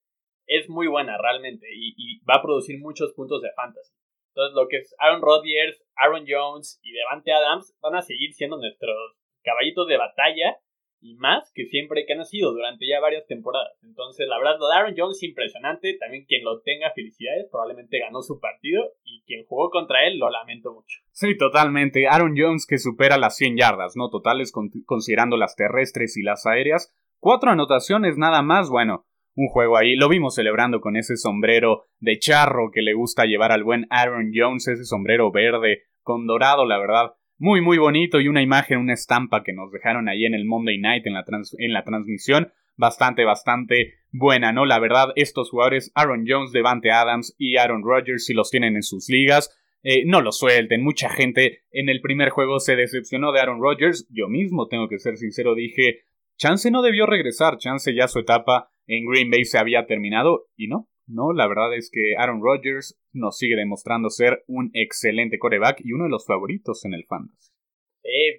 es 0.47 0.69
muy 0.69 0.89
buena 0.89 1.19
realmente. 1.19 1.69
Y, 1.73 1.95
y 1.97 2.25
va 2.25 2.37
a 2.37 2.43
producir 2.43 2.81
muchos 2.81 3.13
puntos 3.13 3.43
de 3.43 3.53
fantasy. 3.55 3.95
Entonces, 4.35 4.55
lo 4.55 4.69
que 4.69 4.79
es 4.79 4.95
Aaron 4.99 5.23
Rodgers, 5.23 5.83
Aaron 5.95 6.25
Jones 6.29 6.81
y 6.83 6.93
Devante 6.93 7.33
Adams 7.33 7.77
van 7.81 7.95
a 7.95 8.03
seguir 8.03 8.33
siendo 8.33 8.57
nuestros 8.57 9.17
caballitos 9.43 9.87
de 9.87 9.97
batalla 9.97 10.59
y 11.07 11.15
más 11.15 11.53
que 11.55 11.67
siempre 11.67 12.05
que 12.05 12.15
han 12.15 12.25
sido 12.25 12.53
durante 12.53 12.85
ya 12.87 12.99
varias 13.01 13.27
temporadas. 13.29 13.79
Entonces, 13.85 14.27
la 14.27 14.39
verdad, 14.39 14.59
lo 14.59 14.67
de 14.67 14.75
Aaron 14.75 14.95
Jones 14.97 15.19
es 15.19 15.23
impresionante. 15.23 15.97
También 16.01 16.25
quien 16.25 16.43
lo 16.43 16.61
tenga, 16.63 16.91
felicidades. 16.95 17.47
Probablemente 17.49 18.01
ganó 18.01 18.23
su 18.23 18.41
partido. 18.41 18.83
Y 19.05 19.23
quien 19.25 19.45
jugó 19.47 19.71
contra 19.71 20.05
él, 20.07 20.19
lo 20.19 20.29
lamento 20.31 20.73
mucho. 20.73 20.99
Sí, 21.13 21.37
totalmente. 21.37 22.09
Aaron 22.09 22.35
Jones 22.37 22.67
que 22.67 22.79
supera 22.79 23.19
las 23.19 23.37
100 23.37 23.57
yardas, 23.57 23.97
¿no? 23.97 24.11
Totales 24.11 24.53
considerando 24.85 25.37
las 25.37 25.55
terrestres 25.55 26.17
y 26.17 26.23
las 26.23 26.45
aéreas. 26.45 26.93
Cuatro 27.21 27.53
anotaciones 27.53 28.19
nada 28.19 28.43
más. 28.43 28.69
Bueno, 28.69 29.07
un 29.37 29.47
juego 29.47 29.77
ahí. 29.77 29.95
Lo 29.95 30.09
vimos 30.09 30.35
celebrando 30.35 30.81
con 30.81 30.97
ese 30.97 31.17
sombrero 31.17 31.85
de 32.01 32.19
charro 32.19 32.73
que 32.73 32.83
le 32.83 32.95
gusta 32.95 33.27
llevar 33.27 33.53
al 33.53 33.63
buen 33.63 33.87
Aaron 33.91 34.33
Jones. 34.35 34.67
Ese 34.67 34.85
sombrero 34.85 35.31
verde 35.31 35.85
con 36.03 36.27
dorado, 36.27 36.67
la 36.67 36.79
verdad 36.79 37.15
muy 37.39 37.61
muy 37.61 37.79
bonito 37.79 38.21
y 38.21 38.29
una 38.29 38.43
imagen, 38.43 38.79
una 38.79 38.95
estampa 38.95 39.43
que 39.43 39.53
nos 39.53 39.71
dejaron 39.71 40.09
ahí 40.09 40.25
en 40.25 40.35
el 40.35 40.45
Monday 40.45 40.79
Night 40.79 41.07
en 41.07 41.15
la, 41.15 41.25
en 41.59 41.73
la 41.73 41.85
transmisión. 41.85 42.53
Bastante, 42.79 43.25
bastante 43.25 43.95
buena, 44.13 44.53
¿no? 44.53 44.67
La 44.67 44.79
verdad, 44.79 45.09
estos 45.17 45.49
jugadores, 45.49 45.93
Aaron 45.95 46.25
Jones, 46.29 46.53
Devante 46.53 46.91
Adams 46.91 47.35
y 47.39 47.57
Aaron 47.57 47.83
Rodgers, 47.83 48.27
si 48.27 48.35
los 48.35 48.51
tienen 48.51 48.77
en 48.77 48.83
sus 48.83 49.09
ligas, 49.09 49.51
eh, 49.83 50.03
no 50.05 50.21
los 50.21 50.39
suelten. 50.39 50.83
Mucha 50.83 51.09
gente 51.09 51.61
en 51.71 51.89
el 51.89 52.03
primer 52.03 52.29
juego 52.29 52.61
se 52.61 52.77
decepcionó 52.77 53.33
de 53.33 53.41
Aaron 53.41 53.63
Rodgers. 53.63 54.07
Yo 54.11 54.29
mismo, 54.29 54.69
tengo 54.69 54.89
que 54.89 54.99
ser 54.99 55.17
sincero, 55.17 55.55
dije, 55.55 56.01
Chance 56.37 56.71
no 56.71 56.83
debió 56.83 57.07
regresar, 57.07 57.57
Chance 57.57 57.95
ya 57.95 58.09
su 58.09 58.19
etapa 58.19 58.69
en 58.87 59.07
Green 59.07 59.31
Bay 59.31 59.45
se 59.45 59.59
había 59.59 59.87
terminado 59.87 60.49
y 60.55 60.69
no, 60.69 60.89
no, 61.07 61.33
la 61.33 61.47
verdad 61.47 61.75
es 61.75 61.91
que 61.91 62.17
Aaron 62.19 62.43
Rodgers 62.43 62.99
nos 63.13 63.39
sigue 63.39 63.57
demostrando 63.57 64.11
ser 64.11 64.45
un 64.47 64.71
excelente 64.75 65.39
coreback 65.39 65.81
y 65.85 65.93
uno 65.93 66.05
de 66.05 66.11
los 66.11 66.27
favoritos 66.27 66.85
en 66.85 66.95
el 66.95 67.05
fantasy. 67.05 67.53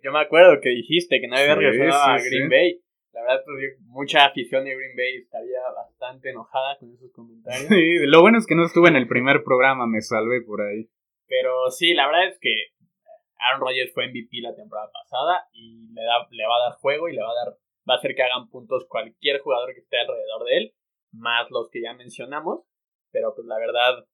yo 0.03 0.11
me 0.11 0.19
acuerdo 0.19 0.59
que 0.61 0.69
dijiste 0.69 1.19
que 1.19 1.27
no 1.27 1.37
había 1.37 1.55
regresado 1.55 2.03
a 2.03 2.17
Green 2.17 2.49
Bay. 2.49 2.81
La 3.13 3.21
verdad, 3.21 3.41
pues, 3.45 3.79
mucha 3.87 4.25
afición 4.25 4.63
de 4.65 4.75
Green 4.75 4.95
Bay 4.95 5.15
estaría 5.15 5.59
bastante 5.75 6.29
enojada 6.29 6.77
con 6.77 6.93
esos 6.93 7.11
comentarios. 7.11 7.67
Sí, 7.67 8.05
lo 8.05 8.21
bueno 8.21 8.37
es 8.37 8.45
que 8.45 8.55
no 8.55 8.63
estuve 8.63 8.89
en 8.89 8.95
el 8.95 9.07
primer 9.07 9.43
programa, 9.43 9.87
me 9.87 10.01
salvé 10.01 10.41
por 10.41 10.61
ahí. 10.61 10.87
Pero 11.27 11.71
sí, 11.71 11.93
la 11.93 12.05
verdad 12.05 12.27
es 12.27 12.37
que 12.39 12.73
Aaron 13.39 13.61
Rodgers 13.61 13.91
fue 13.93 14.07
MVP 14.07 14.41
la 14.41 14.55
temporada 14.55 14.89
pasada 14.91 15.47
y 15.51 15.91
le, 15.93 16.01
da, 16.03 16.27
le 16.29 16.45
va 16.45 16.55
a 16.55 16.69
dar 16.69 16.77
juego 16.79 17.09
y 17.09 17.13
le 17.13 17.21
va 17.21 17.31
a 17.31 17.45
dar 17.45 17.57
va 17.89 17.95
a 17.95 17.97
hacer 17.97 18.15
que 18.15 18.23
hagan 18.23 18.49
puntos 18.49 18.85
cualquier 18.87 19.39
jugador 19.39 19.73
que 19.73 19.79
esté 19.79 19.97
alrededor 19.97 20.43
de 20.45 20.57
él, 20.57 20.73
más 21.17 21.49
los 21.51 21.69
que 21.69 21.81
ya 21.81 21.93
mencionamos, 21.93 22.61
pero 23.11 23.33
pues 23.35 23.47
la 23.47 23.57
verdad 23.57 24.05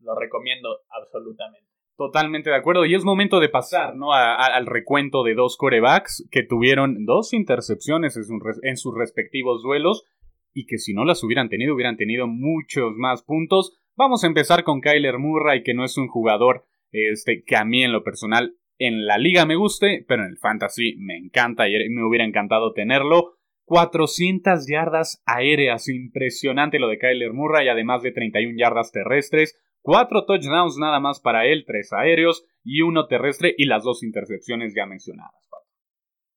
lo 0.00 0.14
recomiendo 0.14 0.80
absolutamente. 0.88 1.68
Totalmente 1.96 2.50
de 2.50 2.56
acuerdo. 2.56 2.86
Y 2.86 2.94
es 2.94 3.04
momento 3.04 3.38
de 3.38 3.48
pasar 3.48 3.94
¿no? 3.94 4.12
al 4.12 4.66
recuento 4.66 5.22
de 5.22 5.34
dos 5.34 5.56
corebacks 5.56 6.26
que 6.30 6.42
tuvieron 6.42 7.04
dos 7.04 7.32
intercepciones 7.32 8.16
en, 8.62 8.76
sus 8.76 8.94
respectivos 8.96 9.62
duelos 9.62 10.04
y 10.54 10.66
que 10.66 10.78
si 10.78 10.94
no 10.94 11.04
las 11.04 11.22
hubieran 11.22 11.48
tenido, 11.48 11.74
hubieran 11.74 11.96
tenido 11.96 12.26
muchos 12.26 12.94
más 12.96 13.22
puntos. 13.22 13.78
Vamos 13.94 14.24
a 14.24 14.26
empezar 14.26 14.64
con 14.64 14.80
Kyler 14.80 15.18
Murray, 15.18 15.62
que 15.62 15.74
no 15.74 15.84
es 15.84 15.96
un 15.98 16.08
jugador 16.08 16.64
este, 16.90 17.44
que 17.44 17.56
a 17.56 17.64
mí 17.64 17.84
en 17.84 17.92
lo 17.92 18.02
personal 18.02 18.56
en 18.78 19.06
la 19.06 19.18
liga 19.18 19.46
me 19.46 19.54
guste, 19.54 20.04
pero 20.08 20.24
en 20.24 20.30
el 20.30 20.38
fantasy 20.38 20.96
me 20.98 21.16
encanta 21.16 21.68
y 21.68 21.88
me 21.90 22.04
hubiera 22.04 22.24
encantado 22.24 22.72
tenerlo. 22.72 23.34
400 23.72 24.68
yardas 24.68 25.22
aéreas, 25.24 25.88
impresionante 25.88 26.78
lo 26.78 26.88
de 26.88 26.98
Kyler 26.98 27.32
Murray, 27.32 27.68
además 27.70 28.02
de 28.02 28.12
31 28.12 28.52
yardas 28.58 28.92
terrestres, 28.92 29.58
4 29.80 30.26
touchdowns 30.26 30.76
nada 30.76 31.00
más 31.00 31.20
para 31.20 31.46
él, 31.46 31.64
3 31.66 31.94
aéreos 31.94 32.44
y 32.62 32.82
uno 32.82 33.06
terrestre 33.06 33.54
y 33.56 33.64
las 33.64 33.82
dos 33.82 34.02
intercepciones 34.02 34.74
ya 34.76 34.84
mencionadas. 34.84 35.48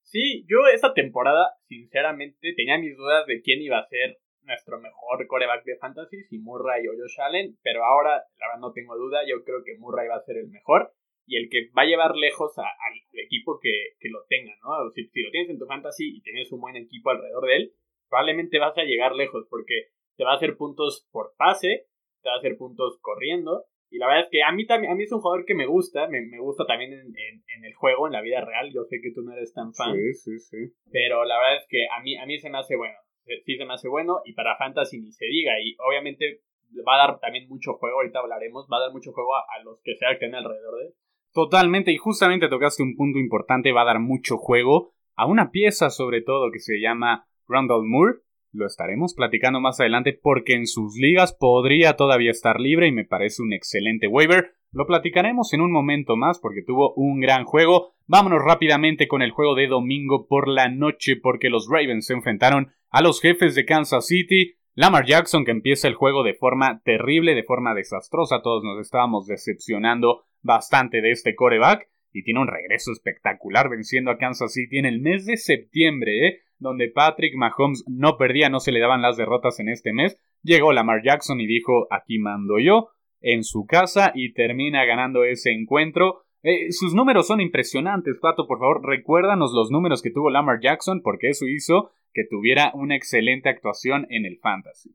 Sí, 0.04 0.46
yo 0.48 0.60
esta 0.74 0.94
temporada, 0.94 1.50
sinceramente, 1.68 2.54
tenía 2.56 2.77
mis 2.77 2.96
dudas 2.96 3.25
de 3.25 3.42
quién 3.42 3.62
iba 3.62 3.80
a 3.80 3.88
ser 3.89 4.18
nuestro 4.44 4.80
mejor 4.80 5.27
coreback 5.27 5.65
de 5.65 5.75
fantasy, 5.75 6.24
si 6.30 6.39
Murray 6.39 6.88
o 6.88 6.92
Josh 6.92 7.20
Allen, 7.20 7.58
pero 7.62 7.84
ahora, 7.84 8.12
la 8.12 8.48
verdad, 8.48 8.62
no 8.62 8.72
tengo 8.72 8.96
duda, 8.96 9.20
yo 9.27 9.44
creo 9.44 9.62
que 9.65 9.77
Murray 9.77 10.08
va 10.08 10.15
a 10.15 10.24
ser 10.24 10.38
el 10.38 10.48
mejor 10.48 10.94
y 11.27 11.38
el 11.38 11.50
que 11.50 11.70
va 11.77 11.84
a 11.84 11.86
llevar 11.86 12.15
lejos 12.15 12.58
al 12.58 13.20
equipo 13.20 13.60
que, 13.60 13.96
lo 14.10 14.24
tenga, 14.29 14.53
¿no? 14.63 14.89
Si, 14.91 15.03
lo 15.03 15.32
tienes 15.32 15.50
en 15.50 15.60
tu 15.60 15.65
fantasy 15.65 16.17
y 16.17 16.22
tienes 16.22 16.51
un 16.51 16.62
buen 16.62 16.75
equipo 16.75 17.10
alrededor 17.10 17.46
de 17.46 17.55
él, 17.55 17.74
probablemente 18.10 18.60
vas 18.60 18.77
a 18.77 18.84
llegar 18.84 19.15
lejos 19.15 19.48
porque 19.50 19.89
te 20.17 20.24
va 20.24 20.34
a 20.34 20.36
hacer 20.36 20.55
puntos 20.55 21.08
por 21.12 21.34
pase, 21.38 21.88
te 22.22 22.29
va 22.29 22.36
a 22.36 22.39
hacer 22.39 22.58
puntos 22.58 23.00
corriendo. 23.01 23.65
Y 23.89 23.98
la 23.98 24.08
verdad 24.08 24.24
es 24.24 24.29
que 24.29 24.44
a 24.44 24.51
mí 24.51 24.65
también, 24.65 24.91
a 24.91 24.96
mí 24.96 25.03
es 25.03 25.12
un 25.12 25.22
jugador 25.22 25.46
que 25.46 25.55
me 25.55 25.67
gusta, 25.67 26.08
me, 26.08 26.22
gusta 26.39 26.65
también 26.65 26.94
en, 26.94 27.63
el 27.63 27.74
juego, 27.75 28.08
en 28.08 28.13
la 28.13 28.22
vida 28.22 28.41
real. 28.41 28.72
Yo 28.74 28.84
sé 28.84 29.00
que 29.01 29.12
tú 29.12 29.22
no 29.22 29.34
eres 29.34 29.53
tan 29.53 29.74
fan. 29.74 29.96
Sí, 29.96 30.13
sí, 30.13 30.39
sí. 30.39 30.58
Pero 30.91 31.24
la 31.24 31.38
verdad 31.38 31.58
es 31.58 31.67
que 31.70 31.86
a 31.88 32.01
mí, 32.01 32.17
a 32.17 32.25
mí 32.25 32.38
se 32.39 32.50
me 32.50 32.58
hace 32.58 32.75
bueno. 32.75 32.98
Sí 33.46 33.55
se 33.58 33.65
me 33.65 33.74
hace 33.74 33.88
bueno 33.88 34.22
y 34.25 34.34
para 34.34 34.58
fantasy 34.58 35.00
ni 35.00 35.12
se 35.12 35.25
diga. 35.25 35.53
Y 35.62 35.75
obviamente 35.79 36.41
va 36.88 36.96
a 36.96 37.08
dar 37.08 37.20
también 37.20 37.48
mucho 37.48 37.74
juego, 37.74 37.98
ahorita 37.98 38.20
hablaremos, 38.20 38.67
va 38.72 38.77
a 38.77 38.82
dar 38.82 38.91
mucho 38.91 39.13
juego 39.13 39.36
a, 39.36 39.46
a 39.58 39.63
los 39.63 39.82
que 39.82 39.96
sea 39.96 40.10
que 40.10 40.25
estén 40.25 40.36
alrededor 40.36 40.77
de 40.79 40.88
él. 40.88 40.94
Totalmente, 41.36 41.92
y 41.92 41.98
justamente 41.98 42.48
tocaste 42.48 42.82
un 42.82 42.96
punto 42.96 43.20
importante, 43.20 43.74
va 43.74 43.82
a 43.82 43.86
dar 43.86 44.00
mucho 44.00 44.38
juego 44.38 44.94
a 45.18 45.25
una 45.25 45.51
pieza 45.51 45.89
sobre 45.89 46.22
todo 46.22 46.50
que 46.50 46.60
se 46.60 46.80
llama 46.80 47.27
Randall 47.46 47.84
Moore. 47.86 48.20
Lo 48.54 48.65
estaremos 48.65 49.13
platicando 49.13 49.60
más 49.60 49.82
adelante 49.82 50.13
porque 50.13 50.54
en 50.54 50.65
sus 50.65 50.96
ligas 50.96 51.34
podría 51.38 51.98
todavía 51.98 52.32
estar 52.32 52.62
libre 52.62 52.88
y 52.88 52.94
me 52.94 53.04
parece 53.04 53.42
un 53.42 53.51
excelente 53.51 54.08
waiver. 54.08 54.54
Lo 54.72 54.88
platicaremos 54.88 55.51
en 55.51 55.60
un 55.60 55.74
momento 55.74 56.15
más 56.15 56.39
porque 56.39 56.63
tuvo 56.65 56.94
un 56.94 57.20
gran 57.20 57.44
juego. 57.44 57.96
Vámonos 58.08 58.42
rápidamente 58.42 59.10
con 59.10 59.22
el 59.22 59.32
juego 59.32 59.56
de 59.56 59.68
domingo 59.68 60.27
por 60.30 60.48
la 60.48 60.70
noche 60.70 61.18
porque 61.22 61.50
los 61.50 61.68
Ravens 61.70 62.06
se 62.06 62.13
enfrentaron 62.13 62.72
a 62.92 63.01
los 63.01 63.20
jefes 63.20 63.56
de 63.56 63.65
Kansas 63.65 64.08
City. 64.08 64.56
Lamar 64.77 65.05
Jackson 65.05 65.46
que 65.46 65.51
empieza 65.51 65.88
el 65.88 65.94
juego 65.94 66.22
de 66.24 66.34
forma 66.34 66.82
terrible, 66.84 67.34
de 67.34 67.44
forma 67.44 67.74
desastrosa. 67.74 68.41
Todos 68.41 68.62
nos 68.65 68.77
estábamos 68.82 69.25
decepcionando 69.25 70.25
bastante 70.41 71.00
de 71.00 71.12
este 71.12 71.34
coreback 71.34 71.88
y 72.12 72.24
tiene 72.24 72.41
un 72.41 72.48
regreso 72.48 72.91
espectacular 72.91 73.70
venciendo 73.70 74.12
a 74.12 74.17
Kansas 74.17 74.51
City 74.51 74.77
en 74.77 74.86
el 74.86 75.00
mes 75.00 75.25
de 75.25 75.38
septiembre, 75.38 76.27
¿eh? 76.27 76.39
donde 76.60 76.89
Patrick 76.89 77.36
Mahomes 77.36 77.86
no 77.88 78.17
perdía, 78.17 78.50
no 78.50 78.60
se 78.60 78.74
le 78.74 78.82
daban 78.82 79.01
las 79.01 79.15
derrotas 79.15 79.62
en 79.62 79.70
este 79.70 79.94
mes. 79.94 80.22
Llegó 80.44 80.74
Lamar 80.74 81.01
Jackson 81.05 81.39
y 81.39 81.48
dijo, 81.48 81.88
aquí 81.89 82.20
mando 82.20 82.60
yo, 82.60 82.89
en 83.22 83.46
su 83.46 83.65
casa 83.65 84.12
y 84.13 84.34
termina 84.34 84.84
ganando 84.84 85.24
ese 85.24 85.53
encuentro. 85.53 86.25
Eh, 86.48 86.72
sus 86.72 86.94
números 86.94 87.25
son 87.25 87.42
impresionantes, 87.42 88.20
Pato, 88.22 88.46
por 88.46 88.60
favor, 88.60 88.86
recuérdanos 88.86 89.52
los 89.52 89.72
números 89.72 90.04
que 90.04 90.12
tuvo 90.12 90.30
Lamar 90.30 90.60
Jackson, 90.62 91.02
porque 91.02 91.30
eso 91.30 91.48
hizo 91.48 91.90
que 92.14 92.22
tuviera 92.30 92.72
una 92.75 92.96
excelente 92.96 93.50
actuación 93.50 94.06
en 94.12 94.28
el 94.28 94.38
fantasy. 94.38 94.94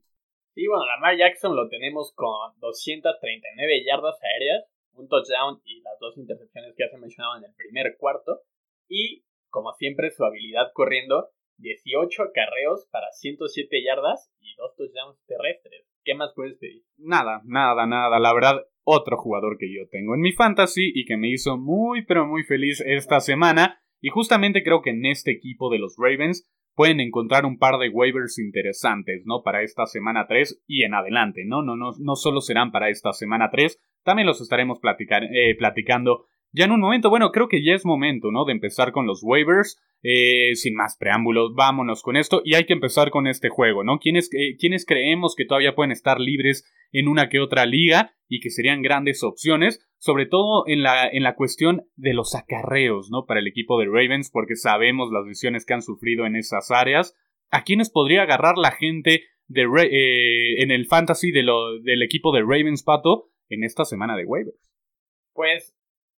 Y 0.55 0.67
bueno, 0.67 0.85
Lamar 0.85 1.17
Jackson 1.17 1.53
lo 1.53 1.67
tenemos 1.67 2.13
con 2.15 2.57
239 2.61 3.83
yardas 3.85 4.15
aéreas, 4.23 4.63
un 4.93 5.09
touchdown 5.09 5.59
y 5.65 5.81
las 5.81 5.99
dos 5.99 6.17
intercepciones 6.17 6.73
que 6.73 6.85
ya 6.85 6.89
se 6.89 6.95
en 6.95 7.43
el 7.43 7.53
primer 7.57 7.97
cuarto. 7.97 8.43
Y, 8.87 9.25
como 9.49 9.73
siempre, 9.73 10.09
su 10.11 10.23
habilidad 10.23 10.71
corriendo, 10.73 11.31
18 11.57 12.31
carreos 12.33 12.87
para 12.91 13.11
107 13.11 13.83
yardas 13.83 14.31
y 14.39 14.55
dos 14.55 14.73
touchdowns 14.77 15.21
terrestres. 15.25 15.90
¿Qué 16.03 16.15
más 16.15 16.31
puedes 16.35 16.57
pedir? 16.57 16.83
Nada, 16.97 17.41
nada, 17.45 17.85
nada. 17.85 18.19
La 18.19 18.33
verdad, 18.33 18.61
otro 18.83 19.17
jugador 19.17 19.57
que 19.57 19.73
yo 19.73 19.87
tengo 19.89 20.15
en 20.15 20.21
mi 20.21 20.31
fantasy 20.31 20.91
y 20.93 21.05
que 21.05 21.17
me 21.17 21.29
hizo 21.29 21.57
muy, 21.57 22.03
pero 22.05 22.25
muy 22.25 22.43
feliz 22.43 22.81
esta 22.85 23.19
semana. 23.19 23.81
Y 24.01 24.09
justamente 24.09 24.63
creo 24.63 24.81
que 24.81 24.89
en 24.89 25.05
este 25.05 25.31
equipo 25.31 25.69
de 25.69 25.79
los 25.79 25.95
Ravens 25.97 26.49
pueden 26.75 26.99
encontrar 26.99 27.45
un 27.45 27.57
par 27.57 27.77
de 27.77 27.89
waivers 27.89 28.39
interesantes, 28.39 29.23
¿no? 29.25 29.43
Para 29.43 29.61
esta 29.61 29.85
semana 29.85 30.25
3 30.27 30.63
y 30.67 30.83
en 30.83 30.93
adelante, 30.93 31.43
¿no? 31.45 31.61
No, 31.61 31.75
no, 31.75 31.91
no 31.99 32.15
solo 32.15 32.41
serán 32.41 32.71
para 32.71 32.89
esta 32.89 33.13
semana 33.13 33.49
3, 33.51 33.79
también 34.03 34.25
los 34.25 34.41
estaremos 34.41 34.79
eh, 34.79 35.55
platicando 35.57 36.25
ya 36.51 36.65
en 36.65 36.71
un 36.71 36.79
momento. 36.79 37.09
Bueno, 37.09 37.31
creo 37.31 37.47
que 37.47 37.63
ya 37.63 37.73
es 37.73 37.85
momento, 37.85 38.31
¿no? 38.31 38.45
De 38.45 38.51
empezar 38.51 38.91
con 38.91 39.05
los 39.05 39.21
waivers. 39.23 39.81
Eh, 40.03 40.55
sin 40.55 40.73
más 40.75 40.97
preámbulos, 40.97 41.53
vámonos 41.53 42.01
con 42.01 42.17
esto. 42.17 42.41
Y 42.43 42.55
hay 42.55 42.65
que 42.65 42.73
empezar 42.73 43.11
con 43.11 43.27
este 43.27 43.49
juego, 43.49 43.83
¿no? 43.83 43.99
¿Quiénes, 43.99 44.29
eh, 44.33 44.57
¿Quiénes 44.59 44.85
creemos 44.85 45.35
que 45.35 45.45
todavía 45.45 45.75
pueden 45.75 45.91
estar 45.91 46.19
libres 46.19 46.65
en 46.91 47.07
una 47.07 47.29
que 47.29 47.39
otra 47.39 47.65
liga 47.65 48.13
y 48.27 48.39
que 48.39 48.49
serían 48.49 48.81
grandes 48.81 49.23
opciones? 49.23 49.87
Sobre 49.99 50.25
todo 50.25 50.63
en 50.67 50.81
la, 50.81 51.07
en 51.07 51.23
la 51.23 51.35
cuestión 51.35 51.83
de 51.95 52.13
los 52.13 52.33
acarreos, 52.33 53.09
¿no? 53.11 53.25
Para 53.27 53.39
el 53.39 53.47
equipo 53.47 53.79
de 53.79 53.85
Ravens, 53.85 54.31
porque 54.31 54.55
sabemos 54.55 55.11
las 55.11 55.25
lesiones 55.27 55.65
que 55.65 55.73
han 55.73 55.83
sufrido 55.83 56.25
en 56.25 56.35
esas 56.35 56.71
áreas. 56.71 57.15
¿A 57.51 57.63
quiénes 57.63 57.91
podría 57.91 58.23
agarrar 58.23 58.57
la 58.57 58.71
gente 58.71 59.25
de, 59.47 59.65
en 60.57 60.71
el 60.71 60.87
fantasy 60.87 61.31
de 61.31 61.43
lo, 61.43 61.79
del 61.79 62.01
equipo 62.01 62.33
de 62.33 62.41
Ravens, 62.41 62.83
Pato? 62.83 63.31
en 63.51 63.63
esta 63.63 63.85
semana 63.85 64.15
de 64.15 64.25
waivers? 64.25 64.71
Pues 65.33 65.75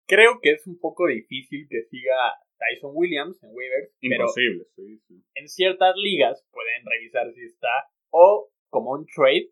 creo 0.07 0.39
que 0.41 0.51
es 0.51 0.67
un 0.67 0.79
poco 0.79 1.07
difícil 1.07 1.67
que 1.69 1.83
siga 1.83 2.15
Tyson 2.57 2.91
Williams 2.93 3.41
en 3.43 3.49
waivers. 3.53 3.95
Imposible, 4.01 4.65
sí, 4.75 4.99
sí. 5.07 5.23
En 5.35 5.47
ciertas 5.47 5.95
ligas 5.95 6.45
pueden 6.51 6.85
revisar 6.85 7.31
si 7.33 7.43
está 7.43 7.89
o 8.11 8.49
como 8.69 8.91
un 8.91 9.05
trade 9.05 9.49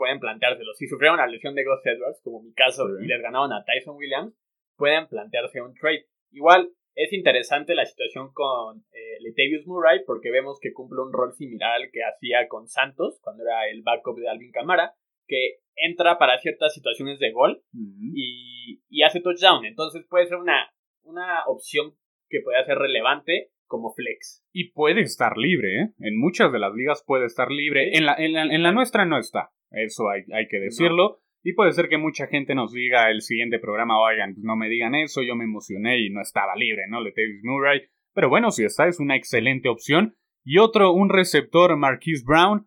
pueden 0.00 0.18
planteárselo. 0.18 0.72
Si 0.72 0.86
sufrieron 0.86 1.18
la 1.18 1.26
lesión 1.26 1.54
de 1.54 1.62
Gus 1.62 1.84
Edwards, 1.84 2.22
como 2.24 2.42
mi 2.42 2.54
caso, 2.54 2.88
y 3.02 3.06
les 3.06 3.20
ganaron 3.20 3.52
a 3.52 3.62
Tyson 3.64 3.96
Williams, 3.96 4.34
pueden 4.76 5.06
plantearse 5.08 5.60
un 5.60 5.74
trade. 5.74 6.06
Igual 6.30 6.72
es 6.94 7.12
interesante 7.12 7.74
la 7.74 7.84
situación 7.84 8.32
con 8.32 8.78
eh, 8.92 9.18
Latavius 9.20 9.66
Murray 9.66 10.00
porque 10.06 10.30
vemos 10.30 10.58
que 10.58 10.72
cumple 10.72 11.02
un 11.02 11.12
rol 11.12 11.34
similar 11.34 11.72
al 11.72 11.90
que 11.90 12.02
hacía 12.02 12.48
con 12.48 12.66
Santos 12.66 13.20
cuando 13.20 13.42
era 13.42 13.68
el 13.68 13.82
backup 13.82 14.18
de 14.18 14.28
Alvin 14.28 14.52
Camara, 14.52 14.94
que 15.30 15.60
entra 15.76 16.18
para 16.18 16.38
ciertas 16.38 16.74
situaciones 16.74 17.20
de 17.20 17.30
gol 17.30 17.62
y, 17.72 18.82
y, 18.88 19.02
hace 19.02 19.20
touchdown. 19.20 19.64
Entonces 19.64 20.04
puede 20.10 20.26
ser 20.26 20.38
una, 20.38 20.68
una 21.02 21.44
opción 21.46 21.94
que 22.28 22.40
puede 22.42 22.64
ser 22.64 22.76
relevante 22.76 23.50
como 23.66 23.94
flex. 23.94 24.44
Y 24.52 24.72
puede 24.72 25.02
estar 25.02 25.38
libre, 25.38 25.82
¿eh? 25.82 25.88
En 26.00 26.18
muchas 26.18 26.52
de 26.52 26.58
las 26.58 26.74
ligas 26.74 27.04
puede 27.06 27.26
estar 27.26 27.50
libre. 27.50 27.96
En, 27.96 28.04
la, 28.04 28.14
en, 28.18 28.32
la, 28.32 28.42
en 28.42 28.62
la 28.62 28.72
nuestra 28.72 29.06
no 29.06 29.18
está. 29.18 29.52
Eso 29.70 30.08
hay, 30.10 30.22
hay 30.34 30.48
que 30.48 30.58
decirlo. 30.58 31.20
Y 31.42 31.54
puede 31.54 31.72
ser 31.72 31.88
que 31.88 31.96
mucha 31.96 32.26
gente 32.26 32.54
nos 32.54 32.72
diga 32.72 33.10
el 33.10 33.22
siguiente 33.22 33.58
programa, 33.58 33.98
oigan, 33.98 34.34
pues 34.34 34.44
no 34.44 34.56
me 34.56 34.68
digan 34.68 34.94
eso, 34.94 35.22
yo 35.22 35.36
me 35.36 35.44
emocioné 35.44 36.00
y 36.00 36.10
no 36.10 36.20
estaba 36.20 36.54
libre, 36.56 36.82
¿no? 36.88 37.00
Letavius 37.00 37.42
Murray. 37.44 37.82
Pero 38.12 38.28
bueno, 38.28 38.50
si 38.50 38.64
está, 38.64 38.88
es 38.88 39.00
una 39.00 39.16
excelente 39.16 39.68
opción. 39.68 40.16
Y 40.44 40.58
otro, 40.58 40.92
un 40.92 41.08
receptor, 41.08 41.76
Marquise 41.76 42.24
Brown, 42.26 42.66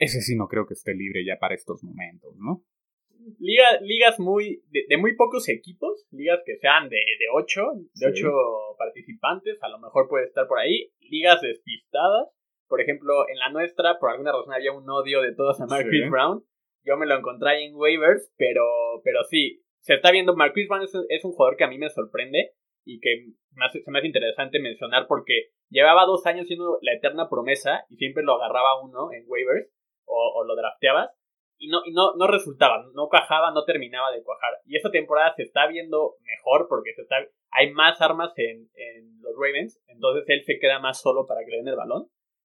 ese 0.00 0.20
sí 0.22 0.34
no 0.34 0.48
creo 0.48 0.66
que 0.66 0.74
esté 0.74 0.94
libre 0.94 1.24
ya 1.24 1.38
para 1.38 1.54
estos 1.54 1.84
momentos, 1.84 2.34
¿no? 2.36 2.64
ligas 3.38 4.18
muy 4.18 4.62
de, 4.70 4.96
muy 4.96 5.14
pocos 5.14 5.48
equipos, 5.48 6.06
ligas 6.10 6.40
que 6.44 6.56
sean 6.56 6.88
de, 6.88 6.96
de 6.96 7.26
ocho, 7.34 7.62
de 7.94 8.06
ocho 8.08 8.28
participantes, 8.78 9.62
a 9.62 9.68
lo 9.68 9.78
mejor 9.78 10.08
puede 10.08 10.24
estar 10.24 10.46
por 10.46 10.58
ahí, 10.58 10.90
ligas 11.00 11.40
despistadas, 11.42 12.28
por 12.66 12.80
ejemplo, 12.80 13.28
en 13.28 13.38
la 13.38 13.50
nuestra, 13.50 13.98
por 13.98 14.10
alguna 14.10 14.32
razón 14.32 14.54
había 14.54 14.72
un 14.72 14.88
odio 14.88 15.20
de 15.20 15.34
todos 15.34 15.60
a 15.60 15.66
Marquis 15.66 16.08
Brown, 16.10 16.42
yo 16.82 16.96
me 16.96 17.06
lo 17.06 17.16
encontré 17.16 17.50
ahí 17.50 17.64
en 17.64 17.74
waivers, 17.74 18.32
pero, 18.38 18.64
pero 19.04 19.22
sí, 19.24 19.62
se 19.80 19.94
está 19.94 20.10
viendo, 20.10 20.34
Marquis 20.34 20.66
Brown 20.66 20.82
es, 20.82 21.24
un 21.24 21.32
jugador 21.32 21.56
que 21.56 21.64
a 21.64 21.68
mí 21.68 21.78
me 21.78 21.90
sorprende, 21.90 22.52
y 22.84 22.98
que 23.00 23.26
se 23.82 23.90
me 23.90 23.98
hace 23.98 24.06
interesante 24.06 24.58
mencionar 24.58 25.06
porque 25.06 25.50
llevaba 25.68 26.06
dos 26.06 26.24
años 26.24 26.46
siendo 26.46 26.78
la 26.80 26.94
eterna 26.94 27.28
promesa 27.28 27.84
y 27.90 27.96
siempre 27.96 28.22
lo 28.22 28.34
agarraba 28.34 28.82
uno 28.82 29.12
en 29.12 29.24
waivers 29.26 29.70
o, 30.10 30.44
lo 30.44 30.56
drafteabas 30.56 31.10
y 31.58 31.68
no, 31.68 31.82
y 31.84 31.92
no, 31.92 32.14
no 32.16 32.26
resultaba, 32.26 32.84
no 32.94 33.08
cuajaba, 33.08 33.50
no 33.52 33.64
terminaba 33.64 34.10
de 34.10 34.22
cuajar. 34.22 34.54
Y 34.64 34.76
esta 34.76 34.90
temporada 34.90 35.34
se 35.36 35.42
está 35.42 35.66
viendo 35.66 36.16
mejor 36.22 36.66
porque 36.68 36.94
se 36.94 37.02
está, 37.02 37.16
hay 37.52 37.72
más 37.72 38.00
armas 38.00 38.32
en, 38.36 38.68
en 38.74 39.20
los 39.20 39.34
Ravens, 39.34 39.82
entonces 39.88 40.24
él 40.28 40.42
se 40.44 40.58
queda 40.58 40.78
más 40.78 41.00
solo 41.00 41.26
para 41.26 41.44
que 41.44 41.50
le 41.50 41.56
den 41.58 41.68
el 41.68 41.76
balón 41.76 42.08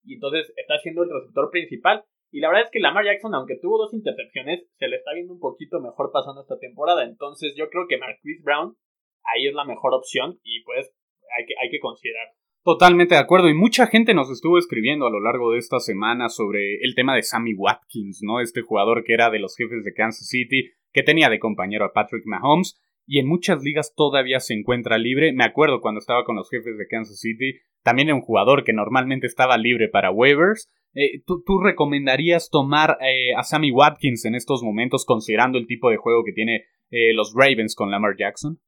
y 0.04 0.16
entonces 0.16 0.54
está 0.56 0.78
siendo 0.80 1.04
el 1.04 1.10
receptor 1.12 1.50
principal. 1.50 2.04
Y 2.32 2.40
la 2.40 2.50
verdad 2.50 2.66
es 2.66 2.72
que 2.72 2.80
Lamar 2.80 3.06
Jackson, 3.06 3.34
aunque 3.34 3.58
tuvo 3.62 3.78
dos 3.78 3.94
intercepciones, 3.94 4.68
se 4.78 4.88
le 4.88 4.98
está 4.98 5.14
viendo 5.14 5.34
un 5.34 5.40
poquito 5.40 5.80
mejor 5.80 6.12
pasando 6.12 6.42
esta 6.42 6.58
temporada. 6.60 7.04
Entonces 7.04 7.54
yo 7.56 7.70
creo 7.70 7.88
que 7.88 7.98
Marquise 7.98 8.44
Brown 8.44 8.76
ahí 9.24 9.48
es 9.48 9.54
la 9.54 9.66
mejor 9.66 9.94
opción 9.94 10.40
y 10.44 10.64
pues 10.64 10.94
hay 11.38 11.46
que, 11.46 11.54
hay 11.62 11.70
que 11.70 11.80
considerar. 11.80 12.28
Totalmente 12.66 13.14
de 13.14 13.22
acuerdo. 13.22 13.48
Y 13.48 13.54
mucha 13.54 13.86
gente 13.86 14.16
nos 14.16 14.32
estuvo 14.32 14.58
escribiendo 14.58 15.06
a 15.06 15.12
lo 15.12 15.20
largo 15.20 15.52
de 15.52 15.60
esta 15.60 15.80
semana 15.80 16.30
sobre 16.30 16.78
el 16.82 16.96
tema 16.96 17.16
de 17.16 17.22
Sammy 17.22 17.54
Watkins, 17.54 18.22
¿no? 18.24 18.40
Este 18.42 18.62
jugador 18.62 19.04
que 19.04 19.14
era 19.14 19.30
de 19.30 19.38
los 19.38 19.56
jefes 19.56 19.84
de 19.84 19.94
Kansas 19.94 20.28
City, 20.28 20.72
que 20.92 21.04
tenía 21.04 21.30
de 21.30 21.38
compañero 21.38 21.86
a 21.86 21.94
Patrick 21.94 22.24
Mahomes. 22.26 22.82
Y 23.06 23.20
en 23.20 23.28
muchas 23.28 23.62
ligas 23.62 23.94
todavía 23.96 24.40
se 24.40 24.56
encuentra 24.56 24.98
libre. 24.98 25.32
Me 25.32 25.44
acuerdo 25.44 25.80
cuando 25.80 26.00
estaba 26.00 26.26
con 26.26 26.38
los 26.38 26.50
jefes 26.50 26.76
de 26.80 26.88
Kansas 26.88 27.20
City, 27.20 27.60
también 27.84 28.08
era 28.08 28.16
un 28.16 28.24
jugador 28.24 28.64
que 28.64 28.74
normalmente 28.74 29.28
estaba 29.28 29.60
libre 29.60 29.88
para 29.88 30.10
waivers. 30.10 30.68
Eh, 30.96 31.22
¿tú, 31.24 31.60
recomendarías 31.64 32.50
tomar 32.50 32.98
eh, 33.02 33.36
a 33.38 33.44
Sammy 33.44 33.70
Watkins 33.70 34.26
en 34.26 34.34
estos 34.34 34.64
momentos, 34.64 35.06
considerando 35.06 35.60
el 35.60 35.68
tipo 35.68 35.92
de 35.92 35.98
juego 35.98 36.24
que 36.24 36.32
tiene 36.34 36.66
eh, 36.90 37.14
los 37.14 37.36
Ravens 37.36 37.76
con 37.76 37.92
Lamar 37.92 38.16
Jackson? 38.18 38.60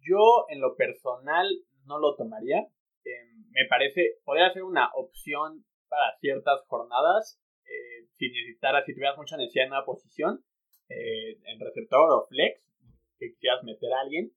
Yo, 0.00 0.46
en 0.48 0.60
lo 0.60 0.76
personal, 0.76 1.48
no 1.86 1.98
lo 1.98 2.14
tomaría. 2.14 2.68
Em, 3.04 3.31
me 3.52 3.66
parece, 3.68 4.18
podría 4.24 4.50
ser 4.52 4.62
una 4.62 4.90
opción 4.94 5.64
para 5.88 6.16
ciertas 6.20 6.62
jornadas. 6.66 7.40
si 8.16 8.28
necesitaras, 8.28 8.84
si 8.84 8.94
tuvieras 8.94 9.16
mucha 9.16 9.36
necesidad 9.36 9.66
en 9.66 9.72
una 9.72 9.84
posición, 9.84 10.44
en 10.88 11.60
receptor 11.60 12.10
o 12.10 12.26
flex, 12.28 12.60
que 13.18 13.34
quieras 13.36 13.62
meter 13.64 13.92
a 13.92 14.00
alguien, 14.00 14.32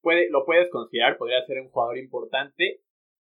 puede, 0.00 0.30
lo 0.30 0.44
puedes 0.44 0.70
considerar, 0.70 1.16
podría 1.16 1.44
ser 1.46 1.60
un 1.60 1.70
jugador 1.70 1.98
importante 1.98 2.82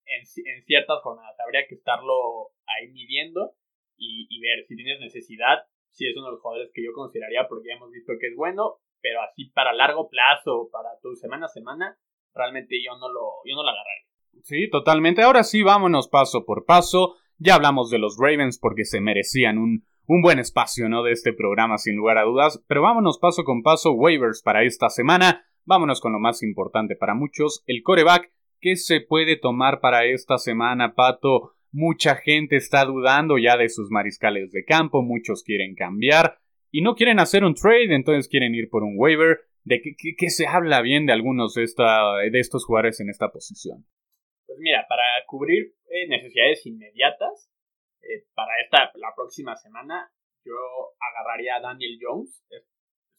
en, 0.05 0.63
ciertas 0.65 1.01
jornadas. 1.01 1.35
Habría 1.39 1.67
que 1.67 1.75
estarlo 1.75 2.51
ahí 2.65 2.91
midiendo 2.91 3.53
y, 3.97 4.39
ver 4.41 4.65
si 4.67 4.75
tienes 4.75 4.99
necesidad, 4.99 5.63
si 5.91 6.07
es 6.07 6.15
uno 6.17 6.27
de 6.27 6.31
los 6.33 6.41
jugadores 6.41 6.71
que 6.73 6.83
yo 6.83 6.91
consideraría, 6.93 7.47
porque 7.47 7.69
ya 7.69 7.75
hemos 7.75 7.91
visto 7.91 8.13
que 8.19 8.27
es 8.27 8.35
bueno, 8.35 8.79
pero 9.01 9.21
así 9.21 9.45
para 9.45 9.73
largo 9.73 10.09
plazo, 10.09 10.69
para 10.71 10.99
tu 11.01 11.15
semana 11.15 11.45
a 11.45 11.49
semana, 11.49 11.97
realmente 12.33 12.75
yo 12.83 12.97
no 12.97 13.09
lo, 13.09 13.39
yo 13.45 13.55
no 13.55 13.63
lo 13.63 13.69
agarraría. 13.69 14.04
Sí, 14.43 14.69
totalmente. 14.69 15.21
Ahora 15.21 15.43
sí, 15.43 15.63
vámonos 15.63 16.07
paso 16.07 16.45
por 16.45 16.65
paso. 16.65 17.15
Ya 17.37 17.55
hablamos 17.55 17.89
de 17.89 17.99
los 17.99 18.17
Ravens 18.19 18.59
porque 18.59 18.85
se 18.85 19.01
merecían 19.01 19.57
un, 19.57 19.85
un 20.05 20.21
buen 20.21 20.39
espacio, 20.39 20.87
¿no? 20.89 21.03
De 21.03 21.11
este 21.11 21.33
programa, 21.33 21.77
sin 21.77 21.95
lugar 21.95 22.17
a 22.17 22.23
dudas. 22.23 22.63
Pero 22.67 22.81
vámonos 22.81 23.17
paso 23.19 23.43
con 23.43 23.63
paso, 23.63 23.91
waivers 23.91 24.41
para 24.41 24.63
esta 24.63 24.89
semana. 24.89 25.45
Vámonos 25.65 25.99
con 25.99 26.13
lo 26.13 26.19
más 26.19 26.43
importante 26.43 26.95
para 26.95 27.15
muchos, 27.15 27.63
el 27.65 27.81
coreback 27.81 28.31
¿Qué 28.65 28.77
se 28.77 29.01
puede 29.01 29.37
tomar 29.37 29.79
para 29.79 30.05
esta 30.05 30.39
semana, 30.39 30.95
Pato? 30.95 31.53
Mucha 31.71 32.15
gente 32.15 32.55
está 32.55 32.85
dudando 32.85 33.37
ya 33.37 33.57
de 33.57 33.69
sus 33.69 33.91
mariscales 33.91 34.51
de 34.51 34.63
campo, 34.63 35.03
muchos 35.03 35.43
quieren 35.43 35.75
cambiar 35.75 36.39
y 36.71 36.81
no 36.81 36.95
quieren 36.95 37.19
hacer 37.19 37.43
un 37.43 37.53
trade, 37.53 37.93
entonces 37.93 38.27
quieren 38.27 38.55
ir 38.55 38.69
por 38.69 38.83
un 38.83 38.95
waiver. 38.97 39.41
¿De 39.63 39.81
qué, 40.17 40.29
se 40.29 40.47
habla 40.47 40.81
bien 40.81 41.05
de 41.05 41.13
algunos 41.13 41.53
de, 41.53 41.65
de 42.31 42.39
estos 42.39 42.65
jugadores 42.65 42.99
en 43.01 43.09
esta 43.09 43.29
posición? 43.29 43.85
Pues 44.55 44.63
mira, 44.63 44.85
para 44.87 45.03
cubrir 45.27 45.75
eh, 45.89 46.07
necesidades 46.07 46.65
inmediatas, 46.65 47.51
eh, 48.01 48.23
para 48.33 48.51
esta, 48.63 48.91
la 48.95 49.13
próxima 49.13 49.53
semana, 49.57 50.09
yo 50.45 50.55
agarraría 50.97 51.57
a 51.57 51.59
Daniel 51.59 51.99
Jones. 51.99 52.41
Es 52.49 52.63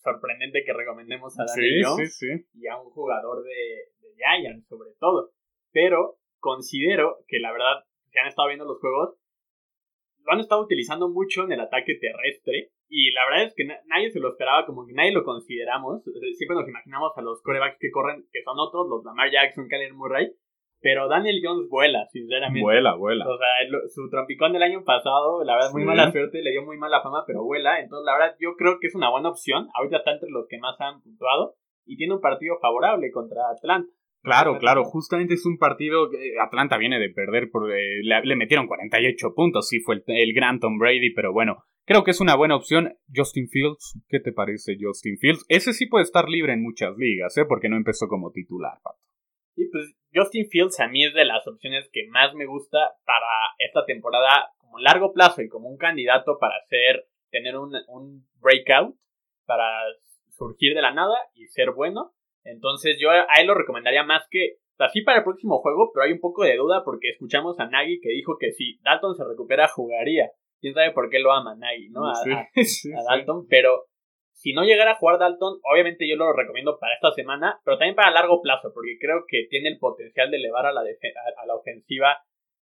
sorprendente 0.02 0.64
que 0.64 0.72
recomendemos 0.72 1.38
a 1.38 1.44
Daniel 1.44 1.82
Jones 1.84 2.22
y 2.54 2.66
a 2.68 2.80
un 2.80 2.88
jugador 2.90 3.44
de, 3.44 3.92
de 4.00 4.14
Giants, 4.16 4.66
sobre 4.66 4.92
todo 4.98 5.36
pero 5.76 6.16
considero 6.40 7.18
que 7.28 7.38
la 7.38 7.52
verdad, 7.52 7.84
si 8.08 8.18
han 8.18 8.28
estado 8.28 8.48
viendo 8.48 8.64
los 8.64 8.80
juegos, 8.80 9.18
lo 10.24 10.32
han 10.32 10.40
estado 10.40 10.62
utilizando 10.64 11.10
mucho 11.10 11.44
en 11.44 11.52
el 11.52 11.60
ataque 11.60 11.96
terrestre. 12.00 12.70
Y 12.88 13.10
la 13.12 13.26
verdad 13.28 13.44
es 13.44 13.54
que 13.54 13.66
nadie 13.66 14.10
se 14.10 14.18
lo 14.18 14.30
esperaba, 14.30 14.64
como 14.64 14.86
que 14.86 14.94
nadie 14.94 15.12
lo 15.12 15.22
consideramos. 15.22 16.02
Siempre 16.02 16.56
nos 16.56 16.66
imaginamos 16.66 17.12
a 17.14 17.20
los 17.20 17.42
corebacks 17.42 17.76
que 17.78 17.90
corren, 17.90 18.26
que 18.32 18.42
son 18.42 18.58
otros, 18.58 18.88
los 18.88 19.04
Lamar 19.04 19.30
Jackson, 19.30 19.68
Kyler 19.68 19.92
Murray. 19.92 20.32
Pero 20.80 21.08
Daniel 21.08 21.40
Jones 21.42 21.68
vuela, 21.68 22.06
sinceramente. 22.12 22.60
Vuela, 22.60 22.94
vuela. 22.94 23.26
O 23.26 23.36
sea, 23.36 23.88
su 23.88 24.08
trompicón 24.10 24.52
del 24.52 24.62
año 24.62 24.84
pasado, 24.84 25.42
la 25.42 25.54
verdad, 25.54 25.72
muy 25.72 25.84
mala 25.84 26.12
suerte, 26.12 26.42
le 26.42 26.50
dio 26.50 26.62
muy 26.62 26.76
mala 26.76 27.02
fama, 27.02 27.24
pero 27.26 27.42
vuela. 27.42 27.80
Entonces, 27.80 28.04
la 28.04 28.12
verdad, 28.12 28.36
yo 28.38 28.56
creo 28.56 28.78
que 28.80 28.88
es 28.88 28.94
una 28.94 29.10
buena 29.10 29.30
opción. 29.30 29.68
Ahorita 29.74 29.98
está 29.98 30.12
entre 30.12 30.30
los 30.30 30.46
que 30.48 30.58
más 30.58 30.80
han 30.80 31.00
puntuado. 31.02 31.54
Y 31.86 31.96
tiene 31.96 32.14
un 32.14 32.20
partido 32.20 32.56
favorable 32.60 33.10
contra 33.10 33.42
Atlanta. 33.50 33.90
Claro, 34.26 34.58
claro, 34.58 34.82
justamente 34.82 35.34
es 35.34 35.46
un 35.46 35.56
partido 35.56 36.10
que 36.10 36.34
Atlanta 36.44 36.78
viene 36.78 36.98
de 36.98 37.10
perder, 37.10 37.48
por, 37.48 37.72
eh, 37.72 38.02
le, 38.02 38.34
metieron 38.34 38.66
48 38.66 39.34
puntos, 39.36 39.68
sí 39.68 39.78
fue 39.78 40.02
el, 40.04 40.34
gran 40.34 40.58
Tom 40.58 40.78
Brady, 40.78 41.14
pero 41.14 41.32
bueno, 41.32 41.62
creo 41.84 42.02
que 42.02 42.10
es 42.10 42.20
una 42.20 42.34
buena 42.34 42.56
opción. 42.56 42.92
Justin 43.14 43.46
Fields, 43.48 44.00
¿qué 44.08 44.18
te 44.18 44.32
parece 44.32 44.76
Justin 44.80 45.16
Fields? 45.18 45.44
Ese 45.48 45.72
sí 45.72 45.86
puede 45.86 46.02
estar 46.02 46.28
libre 46.28 46.54
en 46.54 46.62
muchas 46.64 46.96
ligas, 46.96 47.38
¿eh? 47.38 47.44
Porque 47.48 47.68
no 47.68 47.76
empezó 47.76 48.08
como 48.08 48.32
titular, 48.32 48.80
Pato. 48.82 48.98
Sí, 49.54 49.68
pues 49.70 49.94
Justin 50.16 50.48
Fields 50.48 50.80
a 50.80 50.88
mí 50.88 51.04
es 51.04 51.12
de 51.12 51.26
las 51.26 51.46
opciones 51.46 51.88
que 51.92 52.06
más 52.08 52.34
me 52.34 52.46
gusta 52.46 52.78
para 53.04 53.26
esta 53.58 53.84
temporada 53.84 54.50
como 54.58 54.78
largo 54.78 55.12
plazo 55.12 55.42
y 55.42 55.48
como 55.48 55.68
un 55.68 55.76
candidato 55.76 56.38
para 56.38 56.56
hacer, 56.56 57.06
tener 57.30 57.56
un, 57.56 57.74
un 57.88 58.26
breakout, 58.40 58.96
para 59.44 59.64
surgir 60.30 60.74
de 60.74 60.82
la 60.82 60.92
nada 60.92 61.16
y 61.34 61.46
ser 61.46 61.72
bueno. 61.72 62.12
Entonces 62.44 62.96
yo 63.00 63.10
a 63.10 63.26
él 63.40 63.46
lo 63.46 63.54
recomendaría 63.54 64.04
más 64.04 64.26
que 64.30 64.58
así 64.78 65.02
para 65.02 65.18
el 65.18 65.24
próximo 65.24 65.58
juego, 65.58 65.90
pero 65.92 66.04
hay 66.04 66.12
un 66.12 66.20
poco 66.20 66.44
de 66.44 66.56
duda 66.56 66.82
porque 66.84 67.10
escuchamos 67.10 67.58
a 67.58 67.66
Nagy 67.66 68.00
que 68.00 68.10
dijo 68.10 68.36
que 68.38 68.52
si 68.52 68.78
Dalton 68.82 69.14
se 69.14 69.24
recupera 69.24 69.68
jugaría. 69.68 70.30
Quién 70.60 70.74
sabe 70.74 70.92
por 70.92 71.10
qué 71.10 71.18
lo 71.18 71.32
ama 71.32 71.54
Nagy, 71.54 71.90
¿no? 71.90 72.06
A, 72.06 72.14
Dalton, 73.10 73.46
pero 73.48 73.84
si 74.36 74.52
no 74.52 74.64
llegara 74.64 74.92
a 74.92 74.96
jugar 74.96 75.18
Dalton, 75.18 75.60
obviamente 75.62 76.06
yo 76.06 76.14
lo 76.16 76.30
recomiendo 76.32 76.78
para 76.78 76.94
esta 76.94 77.10
semana, 77.12 77.58
pero 77.64 77.78
también 77.78 77.96
para 77.96 78.10
largo 78.10 78.42
plazo, 78.42 78.70
porque 78.74 78.98
creo 79.00 79.24
que 79.26 79.46
tiene 79.48 79.70
el 79.70 79.78
potencial 79.78 80.30
de 80.30 80.36
elevar 80.36 80.66
a 80.66 80.72
la, 80.72 80.82
a 80.82 81.46
la 81.46 81.54
ofensiva, 81.54 82.18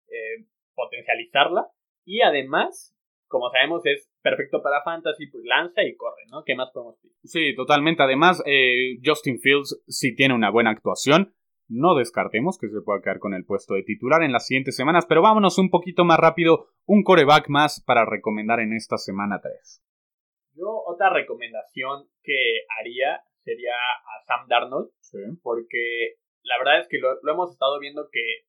eh, 0.08 0.46
potencializarla, 0.74 1.66
y 2.04 2.22
además, 2.22 2.96
como 3.26 3.50
sabemos, 3.50 3.84
es 3.84 4.08
perfecto 4.22 4.62
para 4.62 4.84
fantasy, 4.84 5.26
pues 5.26 5.42
lanza 5.44 5.82
y 5.82 5.96
corre, 5.96 6.22
¿no? 6.30 6.44
¿Qué 6.44 6.54
más 6.54 6.70
podemos 6.72 6.94
decir? 7.02 7.10
Sí, 7.24 7.54
totalmente. 7.56 8.04
Además, 8.04 8.42
eh, 8.46 8.98
Justin 9.04 9.40
Fields 9.40 9.82
sí 9.88 10.14
tiene 10.14 10.34
una 10.34 10.50
buena 10.50 10.70
actuación. 10.70 11.34
No 11.68 11.96
descartemos 11.96 12.58
que 12.58 12.68
se 12.68 12.80
pueda 12.80 13.02
quedar 13.02 13.18
con 13.18 13.34
el 13.34 13.44
puesto 13.44 13.74
de 13.74 13.82
titular 13.82 14.22
en 14.22 14.30
las 14.30 14.46
siguientes 14.46 14.76
semanas, 14.76 15.04
pero 15.08 15.20
vámonos 15.20 15.58
un 15.58 15.68
poquito 15.68 16.04
más 16.04 16.20
rápido. 16.20 16.68
Un 16.84 17.02
coreback 17.02 17.48
más 17.48 17.82
para 17.84 18.04
recomendar 18.04 18.60
en 18.60 18.72
esta 18.72 18.98
semana 18.98 19.40
3. 19.42 19.82
Yo 20.56 20.82
otra 20.86 21.10
recomendación 21.10 22.08
que 22.22 22.64
haría 22.78 23.22
sería 23.44 23.74
a 23.74 24.24
Sam 24.26 24.48
Darnold, 24.48 24.90
porque 25.42 26.14
la 26.42 26.58
verdad 26.58 26.80
es 26.80 26.88
que 26.88 26.98
lo, 26.98 27.14
lo 27.22 27.32
hemos 27.32 27.52
estado 27.52 27.78
viendo 27.78 28.08
que 28.10 28.44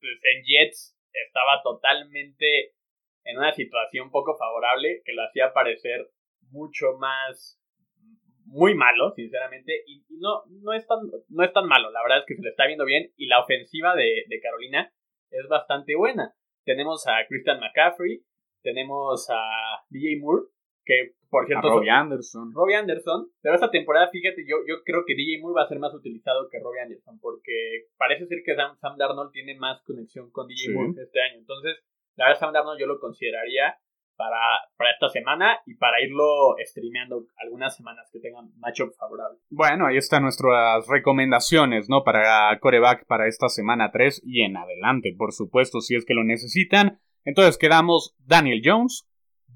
pues, 0.00 0.18
en 0.34 0.42
Jets 0.44 0.96
estaba 1.12 1.62
totalmente 1.62 2.72
en 3.24 3.38
una 3.38 3.52
situación 3.52 4.10
poco 4.10 4.36
favorable 4.36 5.02
que 5.04 5.12
lo 5.12 5.22
hacía 5.22 5.52
parecer 5.52 6.10
mucho 6.50 6.94
más 6.98 7.62
muy 8.52 8.74
malo, 8.74 9.12
sinceramente, 9.12 9.82
y, 9.86 10.04
no, 10.18 10.42
no, 10.62 10.74
es 10.74 10.86
tan, 10.86 10.98
no 11.28 11.44
es 11.44 11.52
tan 11.52 11.66
malo, 11.66 11.90
la 11.90 12.02
verdad 12.02 12.18
es 12.18 12.24
que 12.26 12.34
se 12.34 12.42
le 12.42 12.50
está 12.50 12.66
viendo 12.66 12.84
bien 12.84 13.10
y 13.16 13.26
la 13.26 13.40
ofensiva 13.40 13.94
de, 13.94 14.24
Carolina 14.42 14.92
es 15.30 15.48
bastante 15.48 15.96
buena. 15.96 16.34
Tenemos 16.64 17.06
a 17.06 17.26
Christian 17.28 17.60
McCaffrey, 17.60 18.22
tenemos 18.62 19.26
a 19.30 19.84
DJ 19.88 20.20
Moore, 20.20 20.48
que 20.84 21.14
por 21.30 21.46
cierto... 21.46 21.70
Robbie 21.70 21.90
Anderson. 21.90 22.52
Robbie 22.52 22.74
Anderson, 22.74 23.26
pero 23.40 23.54
esta 23.54 23.70
temporada, 23.70 24.08
fíjate, 24.10 24.44
yo, 24.46 24.56
yo 24.68 24.82
creo 24.84 25.04
que 25.06 25.14
DJ 25.14 25.40
Moore 25.40 25.60
va 25.60 25.64
a 25.64 25.68
ser 25.68 25.78
más 25.78 25.94
utilizado 25.94 26.48
que 26.50 26.58
Robbie 26.60 26.82
Anderson, 26.82 27.18
porque 27.20 27.86
parece 27.96 28.26
ser 28.26 28.42
que 28.44 28.54
Sam, 28.54 28.96
Darnold 28.98 29.32
tiene 29.32 29.54
más 29.54 29.82
conexión 29.82 30.30
con 30.30 30.46
DJ 30.46 30.74
Moore 30.74 31.02
este 31.02 31.22
año, 31.22 31.38
entonces 31.38 31.76
la 32.16 32.26
verdad, 32.26 32.40
Sam 32.40 32.52
Darnold 32.52 32.78
yo 32.78 32.86
lo 32.86 33.00
consideraría 33.00 33.78
para, 34.16 34.38
para 34.76 34.90
esta 34.90 35.08
semana 35.08 35.58
y 35.66 35.74
para 35.74 36.02
irlo 36.02 36.54
streameando 36.64 37.24
algunas 37.38 37.76
semanas 37.76 38.08
que 38.12 38.20
tengan 38.20 38.50
matchup 38.58 38.94
favorable. 38.94 39.38
Bueno, 39.50 39.86
ahí 39.86 39.96
están 39.96 40.22
nuestras 40.22 40.86
recomendaciones, 40.86 41.88
¿no? 41.88 42.04
Para 42.04 42.58
coreback 42.60 43.06
para 43.06 43.26
esta 43.26 43.48
semana 43.48 43.90
3 43.90 44.22
y 44.24 44.42
en 44.42 44.56
adelante, 44.56 45.14
por 45.16 45.32
supuesto, 45.32 45.80
si 45.80 45.96
es 45.96 46.04
que 46.04 46.14
lo 46.14 46.24
necesitan. 46.24 47.00
Entonces 47.24 47.56
quedamos 47.56 48.14
Daniel 48.18 48.60
Jones, 48.62 49.08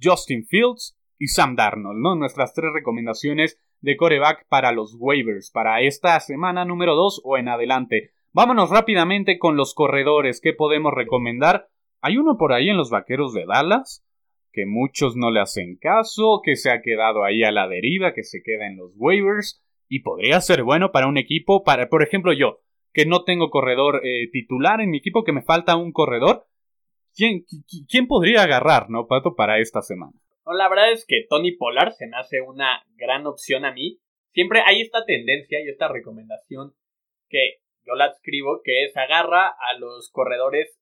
Justin 0.02 0.46
Fields 0.46 0.95
y 1.18 1.28
Sam 1.28 1.56
Darnold, 1.56 1.98
¿no? 1.98 2.14
Nuestras 2.14 2.54
tres 2.54 2.72
recomendaciones 2.72 3.60
de 3.80 3.96
coreback 3.96 4.46
para 4.48 4.72
los 4.72 4.96
waivers, 4.98 5.50
para 5.50 5.80
esta 5.82 6.18
semana 6.20 6.64
número 6.64 6.94
2 6.94 7.22
o 7.24 7.38
en 7.38 7.48
adelante. 7.48 8.10
Vámonos 8.32 8.70
rápidamente 8.70 9.38
con 9.38 9.56
los 9.56 9.74
corredores 9.74 10.40
que 10.40 10.52
podemos 10.52 10.92
recomendar. 10.94 11.68
Hay 12.00 12.18
uno 12.18 12.36
por 12.36 12.52
ahí 12.52 12.68
en 12.68 12.76
los 12.76 12.90
vaqueros 12.90 13.32
de 13.32 13.46
Dallas 13.46 14.02
que 14.56 14.64
muchos 14.64 15.16
no 15.16 15.30
le 15.30 15.40
hacen 15.40 15.76
caso, 15.76 16.40
que 16.42 16.56
se 16.56 16.70
ha 16.70 16.80
quedado 16.80 17.24
ahí 17.24 17.44
a 17.44 17.52
la 17.52 17.68
deriva, 17.68 18.14
que 18.14 18.24
se 18.24 18.42
queda 18.42 18.66
en 18.66 18.78
los 18.78 18.90
waivers 18.96 19.62
y 19.86 20.00
podría 20.00 20.40
ser 20.40 20.62
bueno 20.62 20.92
para 20.92 21.08
un 21.08 21.18
equipo, 21.18 21.62
para, 21.62 21.90
por 21.90 22.02
ejemplo, 22.02 22.32
yo, 22.32 22.60
que 22.94 23.04
no 23.04 23.24
tengo 23.24 23.50
corredor 23.50 24.00
eh, 24.02 24.30
titular 24.32 24.80
en 24.80 24.88
mi 24.88 24.96
equipo, 24.96 25.24
que 25.24 25.32
me 25.32 25.42
falta 25.42 25.76
un 25.76 25.92
corredor. 25.92 26.46
¿Quién, 27.14 27.44
¿Quién 27.86 28.06
podría 28.06 28.44
agarrar, 28.44 28.88
no, 28.88 29.06
Pato, 29.06 29.34
para 29.34 29.58
esta 29.58 29.82
semana? 29.82 30.14
No, 30.46 30.54
la 30.54 30.68
verdad 30.68 30.92
es 30.92 31.04
que 31.06 31.26
Tony 31.28 31.52
Pollard 31.52 31.92
se 31.92 32.06
me 32.06 32.16
hace 32.16 32.40
una 32.40 32.84
gran 32.94 33.26
opción 33.26 33.64
a 33.64 33.72
mí. 33.72 33.98
Siempre 34.32 34.62
hay 34.64 34.80
esta 34.80 35.04
tendencia 35.04 35.60
y 35.60 35.68
esta 35.68 35.88
recomendación 35.88 36.74
que 37.28 37.56
yo 37.84 37.94
la 37.94 38.06
escribo, 38.06 38.60
que 38.62 38.84
es 38.84 38.96
agarra 38.96 39.48
a 39.48 39.78
los 39.78 40.10
corredores, 40.12 40.80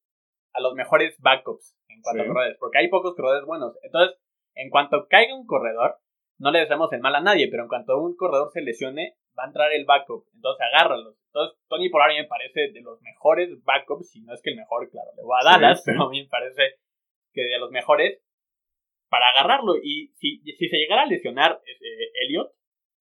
a 0.53 0.61
los 0.61 0.75
mejores 0.75 1.17
backups 1.21 1.77
en 1.89 2.03
cuanto 2.03 2.23
a 2.23 2.27
corredores, 2.27 2.57
porque 2.59 2.79
hay 2.79 2.89
pocos 2.89 3.15
corredores 3.15 3.47
buenos. 3.47 3.79
Entonces, 3.83 4.19
en 4.55 4.71
cuanto 4.71 5.07
caiga 5.09 5.35
un 5.35 5.47
corredor, 5.47 5.99
no 6.39 6.51
le 6.51 6.61
deseamos 6.61 6.93
el 6.93 7.01
mal 7.01 7.15
a 7.15 7.21
nadie, 7.21 7.49
pero 7.51 7.63
en 7.63 7.69
cuanto 7.69 7.99
un 7.99 8.17
corredor 8.17 8.51
se 8.53 8.61
lesione, 8.61 9.17
va 9.39 9.45
a 9.45 9.47
entrar 9.47 9.73
el 9.73 9.85
backup. 9.85 10.27
Entonces, 10.35 10.67
agárralos. 10.73 11.17
Entonces, 11.27 11.59
Tony 11.69 11.89
Pollard 11.89 12.15
me 12.15 12.25
parece 12.25 12.69
de 12.73 12.81
los 12.81 13.01
mejores 13.03 13.51
backups, 13.65 14.11
si 14.11 14.21
no 14.23 14.35
es 14.35 14.43
que 14.43 14.51
el 14.51 14.57
mejor, 14.57 14.91
claro, 14.91 15.11
le 15.17 15.23
voy 15.23 15.37
a 15.41 15.51
Dallas, 15.51 15.83
pero 15.87 16.05
a 16.05 16.11
mí 16.11 16.23
me 16.23 16.29
parece 16.29 16.63
que 17.33 17.43
de 17.43 17.59
los 17.59 17.71
mejores 17.71 18.21
para 19.15 19.31
agarrarlo. 19.31 19.77
Y 19.81 20.09
si, 20.19 20.41
si 20.41 20.69
se 20.69 20.77
llegara 20.77 21.03
a 21.03 21.07
lesionar 21.07 21.61
eh, 21.65 22.27
Elliot, 22.27 22.51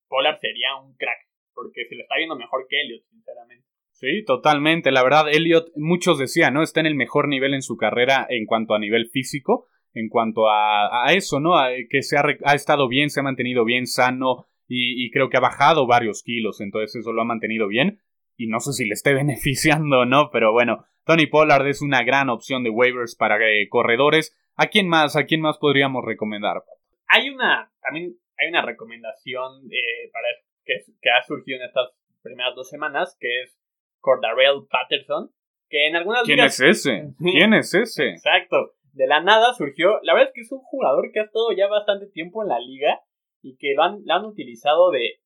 Pollard 0.06 0.38
sería 0.38 0.76
un 0.76 0.94
crack, 0.96 1.18
porque 1.52 1.86
se 1.88 1.96
le 1.96 2.02
está 2.02 2.14
viendo 2.16 2.36
mejor 2.36 2.66
que 2.68 2.80
Elliot, 2.80 3.02
sinceramente. 3.10 3.66
Sí, 3.90 4.24
totalmente. 4.24 4.92
La 4.92 5.02
verdad, 5.02 5.26
Elliot, 5.28 5.72
muchos 5.74 6.18
decían, 6.18 6.54
¿no? 6.54 6.62
Está 6.62 6.78
en 6.78 6.86
el 6.86 6.94
mejor 6.94 7.26
nivel 7.26 7.52
en 7.52 7.62
su 7.62 7.76
carrera 7.76 8.26
en 8.28 8.46
cuanto 8.46 8.74
a 8.74 8.78
nivel 8.78 9.08
físico, 9.08 9.66
en 9.92 10.08
cuanto 10.08 10.48
a, 10.48 11.06
eso, 11.12 11.40
¿no? 11.40 11.54
que 11.90 12.02
se 12.02 12.16
ha, 12.16 12.24
ha, 12.44 12.54
estado 12.54 12.88
bien, 12.88 13.10
se 13.10 13.20
ha 13.20 13.22
mantenido 13.22 13.64
bien, 13.64 13.86
sano, 13.86 14.46
y, 14.66 15.10
creo 15.10 15.28
que 15.28 15.36
ha 15.36 15.40
bajado 15.40 15.86
varios 15.86 16.22
kilos, 16.22 16.60
entonces 16.60 16.96
eso 16.96 17.12
lo 17.12 17.22
ha 17.22 17.26
mantenido 17.26 17.68
bien. 17.68 18.00
Y 18.36 18.48
no 18.48 18.60
sé 18.60 18.72
si 18.72 18.84
le 18.84 18.94
esté 18.94 19.14
beneficiando 19.14 20.00
o 20.00 20.04
no, 20.04 20.30
pero 20.32 20.52
bueno, 20.52 20.84
Tony 21.04 21.26
Pollard 21.26 21.66
es 21.66 21.82
una 21.82 22.02
gran 22.02 22.30
opción 22.30 22.64
de 22.64 22.70
waivers 22.70 23.14
para 23.14 23.36
eh, 23.36 23.68
corredores. 23.68 24.36
¿A 24.56 24.66
quién 24.66 24.88
más? 24.88 25.16
¿A 25.16 25.24
quién 25.24 25.40
más 25.40 25.58
podríamos 25.58 26.04
recomendar? 26.04 26.62
Hay 27.08 27.28
una, 27.30 27.70
también 27.80 28.16
hay 28.38 28.48
una 28.48 28.62
recomendación 28.62 29.66
eh, 29.70 30.10
para 30.12 30.26
que, 30.64 30.74
que 31.00 31.10
ha 31.10 31.22
surgido 31.22 31.58
en 31.58 31.66
estas 31.66 31.90
primeras 32.22 32.54
dos 32.54 32.68
semanas, 32.68 33.16
que 33.18 33.42
es 33.42 33.58
Cordarrelle 34.00 34.66
Patterson, 34.70 35.30
que 35.68 35.88
en 35.88 35.96
algunas 35.96 36.22
¿Quién 36.22 36.40
es 36.40 36.60
ese? 36.60 37.14
¿Quién 37.18 37.54
es 37.54 37.74
ese? 37.74 38.10
Exacto. 38.10 38.74
De 38.92 39.06
la 39.06 39.20
nada 39.20 39.54
surgió. 39.54 39.98
La 40.02 40.14
verdad 40.14 40.28
es 40.28 40.34
que 40.34 40.40
es 40.42 40.52
un 40.52 40.60
jugador 40.60 41.10
que 41.12 41.20
ha 41.20 41.24
estado 41.24 41.50
ya 41.52 41.66
bastante 41.66 42.06
tiempo 42.06 42.42
en 42.42 42.48
la 42.48 42.60
liga 42.60 43.00
y 43.42 43.56
que 43.56 43.74
lo 43.74 43.82
han, 43.82 44.04
han 44.08 44.24
utilizado 44.24 44.90
de 44.90 45.20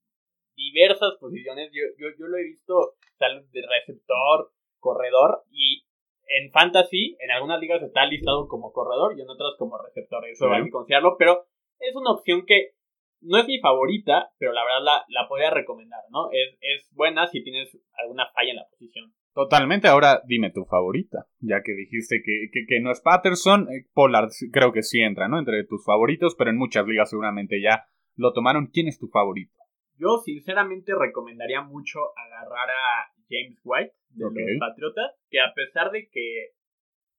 diversas 0.57 1.17
posiciones. 1.21 1.71
Yo, 1.73 1.83
yo, 1.99 2.09
yo 2.19 2.27
lo 2.27 2.39
he 2.39 2.45
visto 2.45 2.95
de 3.19 3.63
receptor, 3.63 4.53
corredor 4.79 5.43
y 5.51 5.85
en 6.29 6.51
fantasy, 6.51 7.17
en 7.21 7.31
algunas 7.31 7.61
ligas 7.61 7.83
está 7.83 8.05
listado 8.07 8.49
como 8.49 8.73
corredor 8.73 9.19
y 9.19 9.23
en 9.23 9.29
otras 9.29 9.55
como 9.59 9.79
receptor. 9.79 10.27
Eso 10.27 10.51
hay 10.53 10.65
que 10.65 10.71
considerarlo, 10.71 11.17
pero 11.19 11.47
es 11.79 11.95
una 11.97 12.13
opción 12.13 12.45
que 12.47 12.73
no 13.21 13.39
es 13.39 13.47
mi 13.47 13.59
favorita, 13.59 14.31
pero 14.39 14.53
la 14.53 14.63
verdad 14.63 14.85
la, 14.85 15.05
la 15.09 15.29
podría 15.29 15.51
recomendar, 15.51 16.01
¿no? 16.11 16.31
Es, 16.31 16.57
es 16.61 16.95
buena 16.95 17.27
si 17.27 17.43
tienes 17.43 17.77
alguna 17.99 18.31
falla 18.33 18.51
en 18.51 18.57
la 18.57 18.69
posición. 18.69 19.13
Totalmente, 19.35 19.89
ahora 19.89 20.23
dime 20.27 20.51
tu 20.51 20.65
favorita, 20.65 21.27
ya 21.39 21.63
que 21.63 21.73
dijiste 21.73 22.23
que, 22.25 22.51
que, 22.67 22.81
no 22.81 22.91
es 22.91 23.01
Patterson, 23.01 23.69
eh, 23.71 23.87
Pollard 23.95 24.31
creo 24.53 24.73
que 24.73 24.83
sí 24.83 25.01
entra, 25.01 25.29
¿no? 25.29 25.39
Entre 25.39 25.65
tus 25.65 25.85
favoritos, 25.85 26.35
pero 26.37 26.51
en 26.51 26.57
muchas 26.57 26.87
ligas 26.87 27.11
seguramente 27.11 27.61
ya 27.63 27.87
lo 28.17 28.33
tomaron. 28.33 28.67
¿Quién 28.73 28.89
es 28.89 28.99
tu 28.99 29.09
favorito? 29.09 29.55
Yo 29.97 30.19
sinceramente 30.25 30.93
recomendaría 30.99 31.63
mucho 31.63 32.01
agarrar 32.17 32.71
a 32.71 33.18
James 33.29 33.61
White 33.65 33.95
de 34.11 34.25
los 34.25 34.33
Patriotas, 34.59 35.13
que 35.31 35.41
a 35.41 35.53
pesar 35.55 35.91
de 35.91 36.09
que 36.11 36.55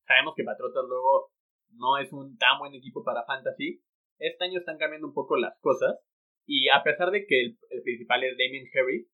sabemos 0.06 0.34
que 0.36 0.44
Patriotas 0.44 0.86
luego 0.88 1.32
no 1.72 1.98
es 1.98 2.12
un 2.12 2.38
tan 2.38 2.60
buen 2.60 2.74
equipo 2.74 3.04
para 3.04 3.26
fantasy, 3.26 3.82
este 4.20 4.44
año 4.44 4.60
están 4.60 4.78
cambiando 4.78 5.08
un 5.08 5.14
poco 5.14 5.38
las 5.38 5.58
cosas. 5.60 6.00
Y 6.46 6.68
a 6.70 6.82
pesar 6.84 7.12
de 7.12 7.26
que 7.26 7.42
el, 7.42 7.58
principal 7.84 8.24
es 8.24 8.36
Damien 8.38 8.66
Harry, 8.74 9.08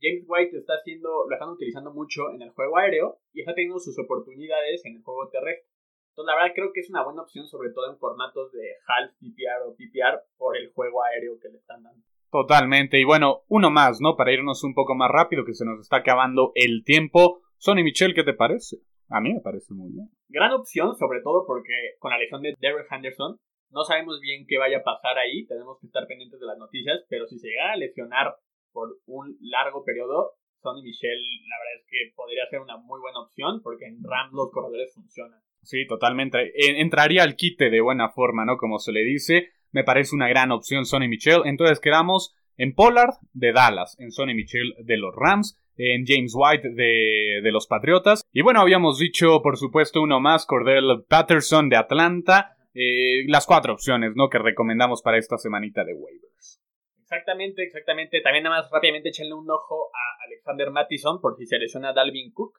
James 0.00 0.24
White 0.28 0.58
está 0.58 0.74
haciendo, 0.74 1.26
lo 1.26 1.32
están 1.32 1.48
utilizando 1.48 1.92
mucho 1.92 2.30
en 2.34 2.42
el 2.42 2.50
juego 2.50 2.76
aéreo 2.76 3.18
y 3.32 3.40
está 3.40 3.54
teniendo 3.54 3.78
sus 3.78 3.98
oportunidades 3.98 4.84
en 4.84 4.96
el 4.96 5.02
juego 5.02 5.28
terrestre. 5.30 5.70
Entonces, 6.10 6.26
la 6.26 6.34
verdad, 6.36 6.54
creo 6.54 6.72
que 6.74 6.80
es 6.80 6.90
una 6.90 7.04
buena 7.04 7.22
opción, 7.22 7.46
sobre 7.46 7.70
todo 7.70 7.90
en 7.90 7.98
formatos 7.98 8.52
de 8.52 8.76
half 8.86 9.12
PPR 9.14 9.62
o 9.66 9.74
PPR, 9.74 10.20
por 10.36 10.58
el 10.58 10.70
juego 10.72 11.02
aéreo 11.02 11.38
que 11.40 11.48
le 11.48 11.56
están 11.56 11.82
dando. 11.82 12.04
Totalmente. 12.32 12.98
Y 12.98 13.04
bueno, 13.04 13.42
uno 13.48 13.70
más, 13.70 14.00
¿no? 14.00 14.16
Para 14.16 14.32
irnos 14.32 14.64
un 14.64 14.72
poco 14.72 14.94
más 14.94 15.10
rápido, 15.10 15.44
que 15.44 15.52
se 15.52 15.66
nos 15.66 15.78
está 15.80 15.98
acabando 15.98 16.52
el 16.54 16.82
tiempo. 16.82 17.42
Sonny 17.58 17.84
Michel, 17.84 18.14
¿qué 18.14 18.24
te 18.24 18.32
parece? 18.32 18.78
A 19.10 19.20
mí 19.20 19.34
me 19.34 19.40
parece 19.40 19.74
muy 19.74 19.92
bien. 19.92 20.08
Gran 20.28 20.52
opción, 20.52 20.96
sobre 20.96 21.20
todo 21.20 21.44
porque 21.46 21.74
con 21.98 22.10
la 22.10 22.16
lesión 22.16 22.40
de 22.40 22.54
Derek 22.58 22.90
Henderson, 22.90 23.36
no 23.70 23.84
sabemos 23.84 24.18
bien 24.22 24.46
qué 24.48 24.56
vaya 24.56 24.78
a 24.78 24.82
pasar 24.82 25.18
ahí, 25.18 25.46
tenemos 25.46 25.78
que 25.78 25.86
estar 25.86 26.06
pendientes 26.06 26.40
de 26.40 26.46
las 26.46 26.56
noticias, 26.56 27.04
pero 27.10 27.26
si 27.26 27.38
se 27.38 27.48
llega 27.48 27.72
a 27.72 27.76
lesionar 27.76 28.34
por 28.72 28.88
un 29.04 29.36
largo 29.40 29.84
periodo, 29.84 30.32
Sonny 30.62 30.82
Michel, 30.82 31.20
la 31.48 31.56
verdad 31.58 31.80
es 31.80 31.86
que 31.86 32.14
podría 32.16 32.46
ser 32.48 32.60
una 32.60 32.78
muy 32.78 32.98
buena 33.00 33.20
opción, 33.20 33.60
porque 33.62 33.84
en 33.84 34.02
RAM 34.02 34.30
los 34.32 34.50
corredores 34.50 34.94
funcionan. 34.94 35.40
Sí, 35.60 35.86
totalmente. 35.86 36.50
Entraría 36.80 37.24
al 37.24 37.36
quite 37.36 37.68
de 37.68 37.82
buena 37.82 38.08
forma, 38.08 38.46
¿no? 38.46 38.56
Como 38.56 38.78
se 38.78 38.92
le 38.92 39.04
dice. 39.04 39.50
Me 39.72 39.84
parece 39.84 40.14
una 40.14 40.28
gran 40.28 40.52
opción 40.52 40.84
Sonny 40.84 41.08
Michel. 41.08 41.42
Entonces 41.44 41.80
quedamos 41.80 42.34
en 42.56 42.74
Pollard 42.74 43.14
de 43.32 43.52
Dallas, 43.52 43.96
en 43.98 44.12
Sonny 44.12 44.34
Michel 44.34 44.74
de 44.78 44.96
los 44.96 45.14
Rams, 45.16 45.58
en 45.76 46.04
James 46.06 46.32
White 46.34 46.70
de, 46.70 47.40
de 47.42 47.52
los 47.52 47.66
Patriotas. 47.66 48.22
Y 48.32 48.42
bueno, 48.42 48.60
habíamos 48.60 48.98
dicho, 48.98 49.40
por 49.42 49.56
supuesto, 49.56 50.02
uno 50.02 50.20
más, 50.20 50.46
Cordell 50.46 51.04
Patterson 51.08 51.68
de 51.68 51.76
Atlanta. 51.76 52.56
Eh, 52.74 53.24
las 53.28 53.46
cuatro 53.46 53.74
opciones, 53.74 54.12
¿no? 54.14 54.28
Que 54.28 54.38
recomendamos 54.38 55.02
para 55.02 55.18
esta 55.18 55.36
semanita 55.36 55.84
de 55.84 55.94
waivers. 55.94 56.60
Exactamente, 57.02 57.62
exactamente. 57.62 58.20
También 58.22 58.44
nada 58.44 58.60
más 58.60 58.70
rápidamente 58.70 59.10
échenle 59.10 59.34
un 59.34 59.50
ojo 59.50 59.90
a 59.92 60.24
Alexander 60.26 60.70
Mattison 60.70 61.20
por 61.20 61.36
si 61.36 61.46
se 61.46 61.58
lesiona 61.58 61.92
Dalvin 61.92 62.32
Cook. 62.32 62.58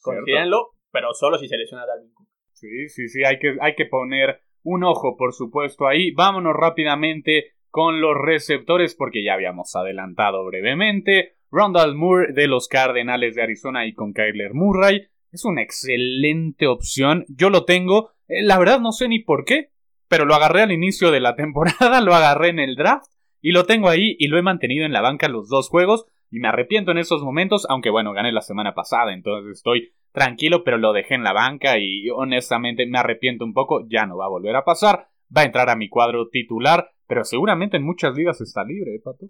Considérenlo, 0.00 0.76
pero 0.90 1.12
solo 1.12 1.38
si 1.38 1.48
se 1.48 1.58
lesiona 1.58 1.84
Dalvin 1.84 2.12
Cook. 2.14 2.28
Sí, 2.52 2.88
sí, 2.88 3.08
sí, 3.08 3.24
hay 3.24 3.38
que, 3.38 3.56
hay 3.60 3.74
que 3.74 3.84
poner 3.86 4.40
un 4.62 4.84
ojo, 4.84 5.16
por 5.16 5.32
supuesto, 5.32 5.86
ahí. 5.86 6.12
Vámonos 6.12 6.54
rápidamente 6.54 7.54
con 7.70 8.00
los 8.00 8.16
receptores 8.16 8.94
porque 8.94 9.24
ya 9.24 9.34
habíamos 9.34 9.74
adelantado 9.76 10.44
brevemente. 10.44 11.36
Rondal 11.50 11.94
Moore 11.94 12.32
de 12.32 12.46
los 12.46 12.68
Cardenales 12.68 13.34
de 13.34 13.42
Arizona 13.42 13.86
y 13.86 13.94
con 13.94 14.12
Kyler 14.12 14.54
Murray. 14.54 15.06
Es 15.32 15.44
una 15.44 15.62
excelente 15.62 16.66
opción. 16.66 17.24
Yo 17.28 17.50
lo 17.50 17.64
tengo. 17.64 18.10
Eh, 18.28 18.42
la 18.42 18.58
verdad 18.58 18.80
no 18.80 18.92
sé 18.92 19.08
ni 19.08 19.20
por 19.20 19.44
qué, 19.44 19.70
pero 20.08 20.24
lo 20.24 20.34
agarré 20.34 20.62
al 20.62 20.72
inicio 20.72 21.10
de 21.10 21.20
la 21.20 21.34
temporada, 21.36 22.00
lo 22.00 22.14
agarré 22.14 22.48
en 22.48 22.58
el 22.58 22.76
draft 22.76 23.10
y 23.40 23.52
lo 23.52 23.64
tengo 23.64 23.88
ahí 23.88 24.16
y 24.18 24.28
lo 24.28 24.38
he 24.38 24.42
mantenido 24.42 24.84
en 24.84 24.92
la 24.92 25.00
banca 25.00 25.28
los 25.28 25.48
dos 25.48 25.68
juegos 25.68 26.06
y 26.30 26.38
me 26.38 26.48
arrepiento 26.48 26.92
en 26.92 26.98
esos 26.98 27.22
momentos, 27.22 27.66
aunque 27.68 27.90
bueno, 27.90 28.12
gané 28.12 28.30
la 28.32 28.42
semana 28.42 28.74
pasada, 28.74 29.12
entonces 29.12 29.56
estoy 29.56 29.92
tranquilo, 30.12 30.62
pero 30.64 30.78
lo 30.78 30.92
dejé 30.92 31.14
en 31.14 31.24
la 31.24 31.32
banca 31.32 31.78
y 31.78 32.08
honestamente 32.10 32.86
me 32.86 32.98
arrepiento 32.98 33.44
un 33.44 33.54
poco, 33.54 33.86
ya 33.88 34.06
no 34.06 34.16
va 34.16 34.26
a 34.26 34.30
volver 34.30 34.56
a 34.56 34.64
pasar, 34.64 35.06
va 35.36 35.42
a 35.42 35.44
entrar 35.44 35.70
a 35.70 35.76
mi 35.76 35.88
cuadro 35.88 36.28
titular, 36.28 36.90
pero 37.06 37.24
seguramente 37.24 37.76
en 37.76 37.84
muchas 37.84 38.14
ligas 38.14 38.40
está 38.40 38.64
libre, 38.64 38.94
¿eh, 38.94 39.00
Pato? 39.02 39.26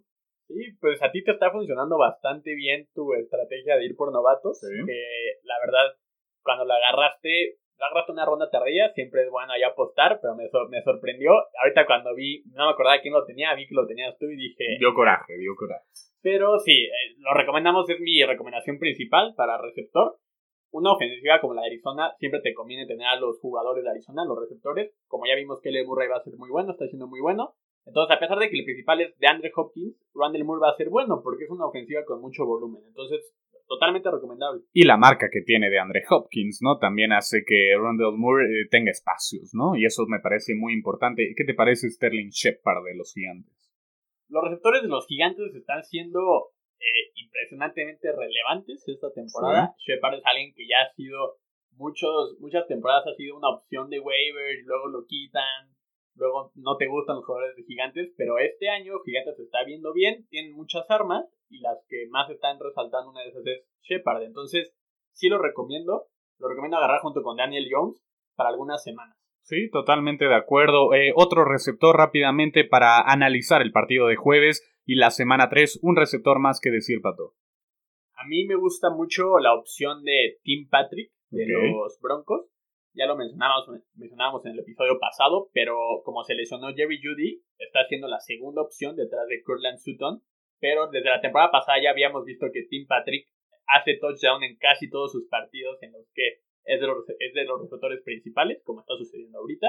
Sí, 0.49 0.77
pues 0.81 1.01
a 1.03 1.13
ti 1.13 1.23
te 1.23 1.31
está 1.31 1.51
funcionando 1.53 1.97
bastante 1.97 2.55
bien 2.55 2.89
tu 2.93 3.15
estrategia 3.15 3.77
de 3.77 3.87
ir 3.87 3.97
por 3.97 4.13
novatos, 4.13 4.61
que 4.61 5.03
la 5.45 5.55
verdad, 5.65 5.95
cuando 6.43 6.65
la 6.65 6.75
agarraste, 6.75 7.59
agarraste 7.79 8.13
una 8.13 8.27
ronda 8.27 8.51
tardía, 8.51 8.93
siempre 8.93 9.23
es 9.23 9.31
bueno 9.31 9.53
ahí 9.53 9.63
apostar, 9.63 10.19
pero 10.21 10.35
me, 10.35 10.45
me 10.71 10.83
sorprendió. 10.83 11.31
Ahorita 11.63 11.87
cuando 11.87 12.15
vi, 12.17 12.43
no 12.53 12.67
me 12.67 12.73
acordaba 12.73 13.01
quién 13.01 13.15
lo 13.15 13.25
tenía, 13.25 13.55
vi 13.55 13.69
que 13.69 13.77
lo 13.77 13.87
tenías 13.87 14.19
tú 14.19 14.27
y 14.27 14.37
dije... 14.37 14.77
Dio 14.81 14.93
coraje, 14.93 15.39
dio 15.39 15.55
coraje. 15.55 15.85
Pero 16.21 16.59
sí, 16.59 16.85
eh, 16.85 17.15
lo 17.19 17.33
recomendamos, 17.33 17.89
es 17.89 18.01
mi 18.01 18.23
recomendación 18.25 18.79
principal 18.79 19.35
para 19.37 19.57
receptor. 19.57 20.17
Una 20.73 20.93
ofensiva 20.93 21.41
como 21.41 21.55
la 21.55 21.63
de 21.63 21.69
Arizona, 21.69 22.13
siempre 22.19 22.41
te 22.41 22.55
conviene 22.55 22.87
tener 22.87 23.07
a 23.07 23.19
los 23.19 23.39
jugadores 23.41 23.85
de 23.85 23.91
Arizona, 23.91 24.25
los 24.25 24.39
receptores. 24.39 24.93
Como 25.09 25.27
ya 25.27 25.35
vimos 25.35 25.61
que 25.61 25.71
el 25.71 25.87
Murray 25.87 26.09
va 26.09 26.17
a 26.17 26.25
ser 26.25 26.35
muy 26.37 26.51
bueno, 26.51 26.73
está 26.73 26.87
siendo 26.87 27.07
muy 27.07 27.21
bueno. 27.21 27.55
Entonces, 27.87 28.17
a 28.17 28.21
pesar 28.21 28.39
de 28.39 28.51
que 28.51 28.59
el 28.59 28.65
principal 28.65 29.01
es 29.01 29.19
de 29.19 29.27
Andre 29.27 29.51
Hopkins, 29.55 29.97
Randall 30.15 30.45
Moore 30.45 30.61
va 30.63 30.71
a 30.71 30.77
ser 30.77 30.91
bueno 30.91 31.21
porque 31.25 31.45
es 31.45 31.51
una 31.51 31.67
ofensiva 31.67 32.05
con 32.05 32.21
mucho 32.21 32.45
volumen. 32.45 32.83
Entonces, 32.87 33.35
totalmente 33.67 34.11
recomendable. 34.11 34.63
Y 34.73 34.85
la 34.85 34.97
marca 34.97 35.29
que 35.33 35.43
tiene 35.43 35.71
de 35.71 35.79
Andre 35.79 36.03
Hopkins, 36.11 36.61
¿no? 36.63 36.79
También 36.79 37.13
hace 37.13 37.43
que 37.45 37.75
Rondell 37.77 38.17
Moore 38.17 38.45
eh, 38.45 38.69
tenga 38.71 38.91
espacios, 38.91 39.51
¿no? 39.55 39.77
Y 39.77 39.87
eso 39.87 40.05
me 40.07 40.21
parece 40.21 40.55
muy 40.55 40.73
importante. 40.73 41.33
¿Qué 41.37 41.45
te 41.45 41.55
parece 41.55 41.89
Sterling 41.89 42.31
Shepard 42.31 42.85
de 42.85 42.97
los 42.97 43.13
gigantes? 43.13 43.61
los 44.31 44.45
receptores 44.45 44.83
de 44.83 44.89
los 44.89 45.07
gigantes 45.07 45.55
están 45.55 45.83
siendo 45.83 46.53
eh, 46.81 47.13
impresionantemente 47.15 48.11
relevantes 48.13 48.83
esta 48.89 49.13
temporada. 49.13 49.75
Shepard 49.79 50.15
es 50.15 50.25
alguien 50.25 50.55
que 50.55 50.67
ya 50.67 50.83
ha 50.83 50.95
sido 50.95 51.37
muchos, 51.73 52.39
muchas 52.41 52.67
temporadas 52.67 53.07
ha 53.07 53.15
sido 53.15 53.37
una 53.37 53.51
opción 53.51 53.91
de 53.91 54.01
waiver, 54.01 54.59
luego 54.65 54.89
lo 54.89 55.07
quitan, 55.07 55.75
luego 56.15 56.53
no 56.55 56.77
te 56.77 56.87
gustan 56.87 57.17
los 57.17 57.25
jugadores 57.25 57.57
de 57.57 57.65
gigantes, 57.65 58.13
pero 58.17 58.39
este 58.39 58.69
año 58.69 59.01
Gigantes 59.05 59.37
se 59.37 59.43
está 59.43 59.65
viendo 59.65 59.93
bien, 59.93 60.27
tienen 60.29 60.53
muchas 60.53 60.91
armas 60.91 61.25
y 61.49 61.61
las 61.61 61.85
que 61.89 62.07
más 62.11 62.31
están 62.31 62.59
resaltando 62.61 63.11
una 63.11 63.23
de 63.23 63.29
esas 63.29 63.47
es 63.47 63.67
Shepard. 63.83 64.23
Entonces, 64.23 64.75
sí 65.13 65.29
lo 65.29 65.39
recomiendo, 65.39 66.07
lo 66.39 66.49
recomiendo 66.49 66.77
agarrar 66.77 67.01
junto 67.01 67.23
con 67.23 67.37
Daniel 67.37 67.69
Jones 67.71 68.03
para 68.37 68.51
algunas 68.51 68.83
semanas. 68.83 69.17
Sí, 69.43 69.71
totalmente 69.71 70.27
de 70.27 70.35
acuerdo. 70.35 70.95
Eh, 70.95 71.13
otro 71.17 71.45
receptor 71.45 71.97
rápidamente 71.97 72.65
para 72.65 73.01
analizar 73.01 73.63
el 73.63 73.73
partido 73.73 74.07
de 74.07 74.17
jueves 74.17 74.70
y 74.85 74.97
la 74.97 75.11
semana 75.11 75.49
3, 75.49 75.81
un 75.83 75.97
receptor 75.97 76.39
más 76.39 76.61
que 76.61 76.71
decir, 76.71 77.01
Pato. 77.01 77.35
A 78.15 78.27
mí 78.27 78.45
me 78.45 78.55
gusta 78.55 78.91
mucho 78.91 79.39
la 79.39 79.55
opción 79.55 80.03
de 80.05 80.39
Tim 80.43 80.69
Patrick 80.69 81.11
de 81.31 81.47
los 81.47 81.99
Broncos. 82.01 82.51
Ya 82.93 83.07
lo 83.07 83.17
mencionábamos, 83.17 83.69
mencionábamos 83.95 84.45
en 84.45 84.53
el 84.53 84.61
episodio 84.61 84.99
pasado, 84.99 85.49
pero 85.55 85.77
como 86.05 86.25
se 86.25 86.35
lesionó 86.35 86.75
Jerry 86.75 87.01
Judy, 87.03 87.43
está 87.59 87.87
siendo 87.89 88.09
la 88.09 88.19
segunda 88.21 88.63
opción 88.63 88.97
detrás 88.97 89.27
de 89.29 89.43
Kurtland 89.43 89.79
Sutton. 89.79 90.23
Pero 90.59 90.91
desde 90.91 91.09
la 91.09 91.21
temporada 91.21 91.51
pasada 91.51 91.79
ya 91.83 91.91
habíamos 91.91 92.25
visto 92.25 92.47
que 92.53 92.65
Tim 92.69 92.87
Patrick 92.87 93.29
hace 93.67 93.97
touchdown 93.99 94.43
en 94.43 94.57
casi 94.57 94.91
todos 94.91 95.13
sus 95.13 95.27
partidos 95.29 95.83
en 95.83 95.93
los 95.93 96.11
que 96.13 96.43
es 96.65 96.81
de 96.81 96.87
los, 96.87 97.09
es 97.09 97.35
de 97.35 97.45
los 97.45 97.63
receptores 97.63 98.03
principales, 98.03 98.61
como 98.65 98.81
está 98.81 98.95
sucediendo 98.99 99.39
ahorita. 99.39 99.69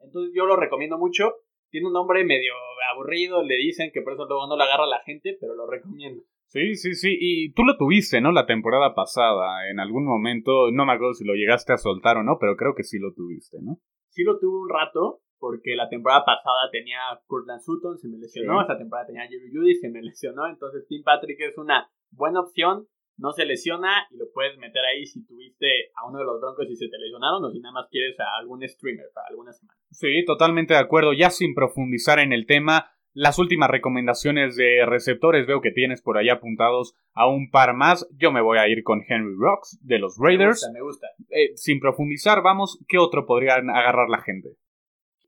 Entonces 0.00 0.32
yo 0.34 0.46
lo 0.46 0.56
recomiendo 0.56 0.98
mucho. 0.98 1.34
Tiene 1.74 1.88
un 1.88 1.92
nombre 1.92 2.22
medio 2.22 2.52
aburrido, 2.92 3.42
le 3.42 3.56
dicen 3.56 3.90
que 3.92 4.00
por 4.00 4.12
eso 4.12 4.26
luego 4.28 4.46
no 4.46 4.56
lo 4.56 4.62
agarra 4.62 4.86
la 4.86 5.00
gente, 5.00 5.36
pero 5.40 5.56
lo 5.56 5.66
recomiendo. 5.66 6.22
Sí, 6.46 6.76
sí, 6.76 6.94
sí. 6.94 7.16
Y 7.18 7.52
tú 7.52 7.64
lo 7.64 7.76
tuviste, 7.76 8.20
¿no? 8.20 8.30
La 8.30 8.46
temporada 8.46 8.94
pasada. 8.94 9.68
En 9.68 9.80
algún 9.80 10.04
momento, 10.06 10.70
no 10.70 10.86
me 10.86 10.92
acuerdo 10.92 11.14
si 11.14 11.24
lo 11.24 11.34
llegaste 11.34 11.72
a 11.72 11.76
soltar 11.76 12.16
o 12.16 12.22
no, 12.22 12.38
pero 12.38 12.54
creo 12.54 12.76
que 12.76 12.84
sí 12.84 13.00
lo 13.00 13.12
tuviste, 13.12 13.58
¿no? 13.60 13.80
Sí 14.10 14.22
lo 14.22 14.38
tuve 14.38 14.56
un 14.56 14.68
rato, 14.68 15.22
porque 15.40 15.74
la 15.74 15.88
temporada 15.88 16.24
pasada 16.24 16.70
tenía 16.70 17.00
Kurtland 17.26 17.60
Sutton, 17.60 17.98
se 17.98 18.06
me 18.06 18.18
lesionó. 18.18 18.60
Esta 18.60 18.78
temporada 18.78 19.08
tenía 19.08 19.26
Jerry 19.26 19.50
Judy, 19.52 19.74
se 19.74 19.90
me 19.90 20.00
lesionó. 20.00 20.46
Entonces, 20.46 20.86
Tim 20.86 21.02
Patrick 21.02 21.40
es 21.40 21.58
una 21.58 21.90
buena 22.12 22.38
opción 22.38 22.86
no 23.16 23.32
se 23.32 23.44
lesiona 23.44 24.06
y 24.10 24.16
lo 24.16 24.26
puedes 24.32 24.58
meter 24.58 24.82
ahí 24.84 25.06
si 25.06 25.24
tuviste 25.24 25.90
a 25.94 26.08
uno 26.08 26.18
de 26.18 26.24
los 26.24 26.40
broncos 26.40 26.68
y 26.68 26.76
se 26.76 26.88
te 26.88 26.98
lesionaron 26.98 27.44
o 27.44 27.50
si 27.50 27.60
nada 27.60 27.72
más 27.72 27.88
quieres 27.90 28.18
a 28.20 28.36
algún 28.40 28.66
streamer 28.66 29.06
para 29.14 29.28
alguna 29.28 29.52
semana. 29.52 29.78
Sí, 29.90 30.24
totalmente 30.24 30.74
de 30.74 30.80
acuerdo. 30.80 31.12
Ya 31.12 31.30
sin 31.30 31.54
profundizar 31.54 32.18
en 32.18 32.32
el 32.32 32.46
tema, 32.46 32.90
las 33.12 33.38
últimas 33.38 33.70
recomendaciones 33.70 34.56
de 34.56 34.84
receptores 34.86 35.46
veo 35.46 35.60
que 35.60 35.70
tienes 35.70 36.02
por 36.02 36.18
ahí 36.18 36.28
apuntados 36.28 36.94
a 37.12 37.28
un 37.28 37.50
par 37.50 37.74
más. 37.74 38.08
Yo 38.16 38.32
me 38.32 38.42
voy 38.42 38.58
a 38.58 38.68
ir 38.68 38.82
con 38.82 39.02
Henry 39.08 39.36
Rocks 39.38 39.78
de 39.82 40.00
los 40.00 40.16
Raiders. 40.18 40.68
Me 40.72 40.80
gusta, 40.80 41.06
me 41.08 41.20
gusta. 41.20 41.30
Eh, 41.30 41.56
sin 41.56 41.78
profundizar, 41.78 42.42
vamos, 42.42 42.84
¿qué 42.88 42.98
otro 42.98 43.24
podrían 43.24 43.70
agarrar 43.70 44.08
la 44.08 44.20
gente? 44.20 44.56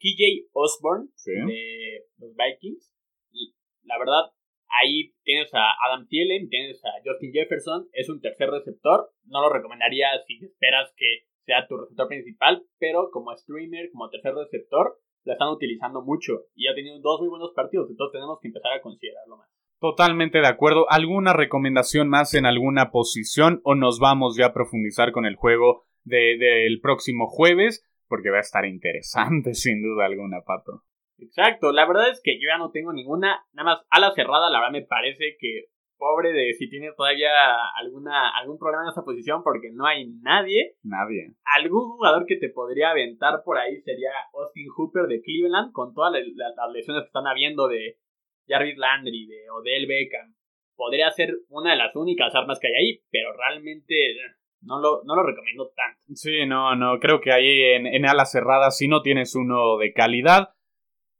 KJ 0.00 0.48
Osborne 0.52 1.08
de 1.24 2.06
los 2.18 2.32
Vikings. 2.34 2.92
La 3.84 3.98
verdad, 3.98 4.32
Ahí 4.82 5.14
tienes 5.22 5.52
a 5.54 5.64
Adam 5.86 6.06
Thielen, 6.08 6.48
tienes 6.48 6.84
a 6.84 6.90
Justin 7.04 7.32
Jefferson, 7.32 7.88
es 7.92 8.08
un 8.08 8.20
tercer 8.20 8.50
receptor. 8.50 9.10
No 9.24 9.42
lo 9.42 9.52
recomendaría 9.52 10.08
si 10.26 10.44
esperas 10.44 10.92
que 10.96 11.26
sea 11.44 11.66
tu 11.66 11.76
receptor 11.78 12.08
principal, 12.08 12.62
pero 12.78 13.10
como 13.10 13.34
streamer, 13.36 13.90
como 13.92 14.10
tercer 14.10 14.34
receptor, 14.34 14.98
la 15.24 15.34
están 15.34 15.48
utilizando 15.48 16.02
mucho 16.02 16.44
y 16.54 16.68
ha 16.68 16.74
tenido 16.74 16.98
dos 17.00 17.20
muy 17.20 17.28
buenos 17.28 17.52
partidos, 17.54 17.90
entonces 17.90 18.12
tenemos 18.12 18.38
que 18.40 18.48
empezar 18.48 18.72
a 18.72 18.80
considerarlo 18.80 19.36
más. 19.38 19.48
Totalmente 19.80 20.38
de 20.38 20.46
acuerdo. 20.46 20.86
¿Alguna 20.88 21.32
recomendación 21.32 22.08
más 22.08 22.32
en 22.34 22.46
alguna 22.46 22.90
posición 22.90 23.60
o 23.62 23.74
nos 23.74 23.98
vamos 23.98 24.36
ya 24.36 24.46
a 24.46 24.52
profundizar 24.54 25.12
con 25.12 25.26
el 25.26 25.36
juego 25.36 25.84
del 26.04 26.80
próximo 26.80 27.26
jueves? 27.28 27.84
Porque 28.08 28.30
va 28.30 28.38
a 28.38 28.40
estar 28.40 28.64
interesante 28.64 29.54
sin 29.54 29.82
duda 29.82 30.06
alguna, 30.06 30.40
Pato. 30.46 30.84
Exacto, 31.18 31.72
la 31.72 31.86
verdad 31.86 32.10
es 32.10 32.20
que 32.22 32.34
yo 32.34 32.48
ya 32.48 32.58
no 32.58 32.70
tengo 32.70 32.92
ninguna, 32.92 33.44
nada 33.52 33.64
más 33.64 33.86
a 33.90 34.00
la 34.00 34.12
cerrada, 34.12 34.50
la 34.50 34.60
verdad 34.60 34.72
me 34.72 34.86
parece 34.86 35.36
que 35.38 35.70
pobre 35.98 36.32
de 36.32 36.52
si 36.52 36.68
tiene 36.68 36.92
todavía 36.96 37.30
alguna 37.78 38.30
algún 38.36 38.58
problema 38.58 38.84
en 38.84 38.90
esa 38.90 39.04
posición 39.04 39.42
porque 39.42 39.70
no 39.72 39.86
hay 39.86 40.06
nadie. 40.20 40.76
Nadie. 40.82 41.34
Algún 41.56 41.88
jugador 41.90 42.26
que 42.26 42.36
te 42.36 42.50
podría 42.50 42.90
aventar 42.90 43.42
por 43.44 43.58
ahí 43.58 43.80
sería 43.80 44.10
Austin 44.34 44.68
Hooper 44.68 45.06
de 45.06 45.20
Cleveland 45.22 45.72
con 45.72 45.94
todas 45.94 46.12
las 46.12 46.72
lesiones 46.72 47.04
que 47.04 47.06
están 47.06 47.26
habiendo 47.26 47.68
de 47.68 47.98
Jarvis 48.46 48.76
Landry, 48.76 49.26
de 49.26 49.50
Odell 49.50 49.86
Beckham. 49.86 50.34
Podría 50.76 51.10
ser 51.10 51.34
una 51.48 51.70
de 51.70 51.78
las 51.78 51.96
únicas 51.96 52.34
armas 52.34 52.60
que 52.60 52.68
hay 52.68 52.74
ahí, 52.74 53.00
pero 53.10 53.32
realmente 53.32 54.14
no 54.60 54.80
lo, 54.80 55.02
no 55.04 55.16
lo 55.16 55.22
recomiendo 55.22 55.72
tanto. 55.74 56.02
Sí, 56.14 56.44
no, 56.46 56.76
no, 56.76 56.98
creo 57.00 57.20
que 57.20 57.32
ahí 57.32 57.62
en, 57.62 57.86
en 57.86 58.04
ala 58.06 58.26
cerrada 58.26 58.70
si 58.70 58.86
no 58.86 59.00
tienes 59.00 59.34
uno 59.34 59.78
de 59.78 59.92
calidad 59.92 60.50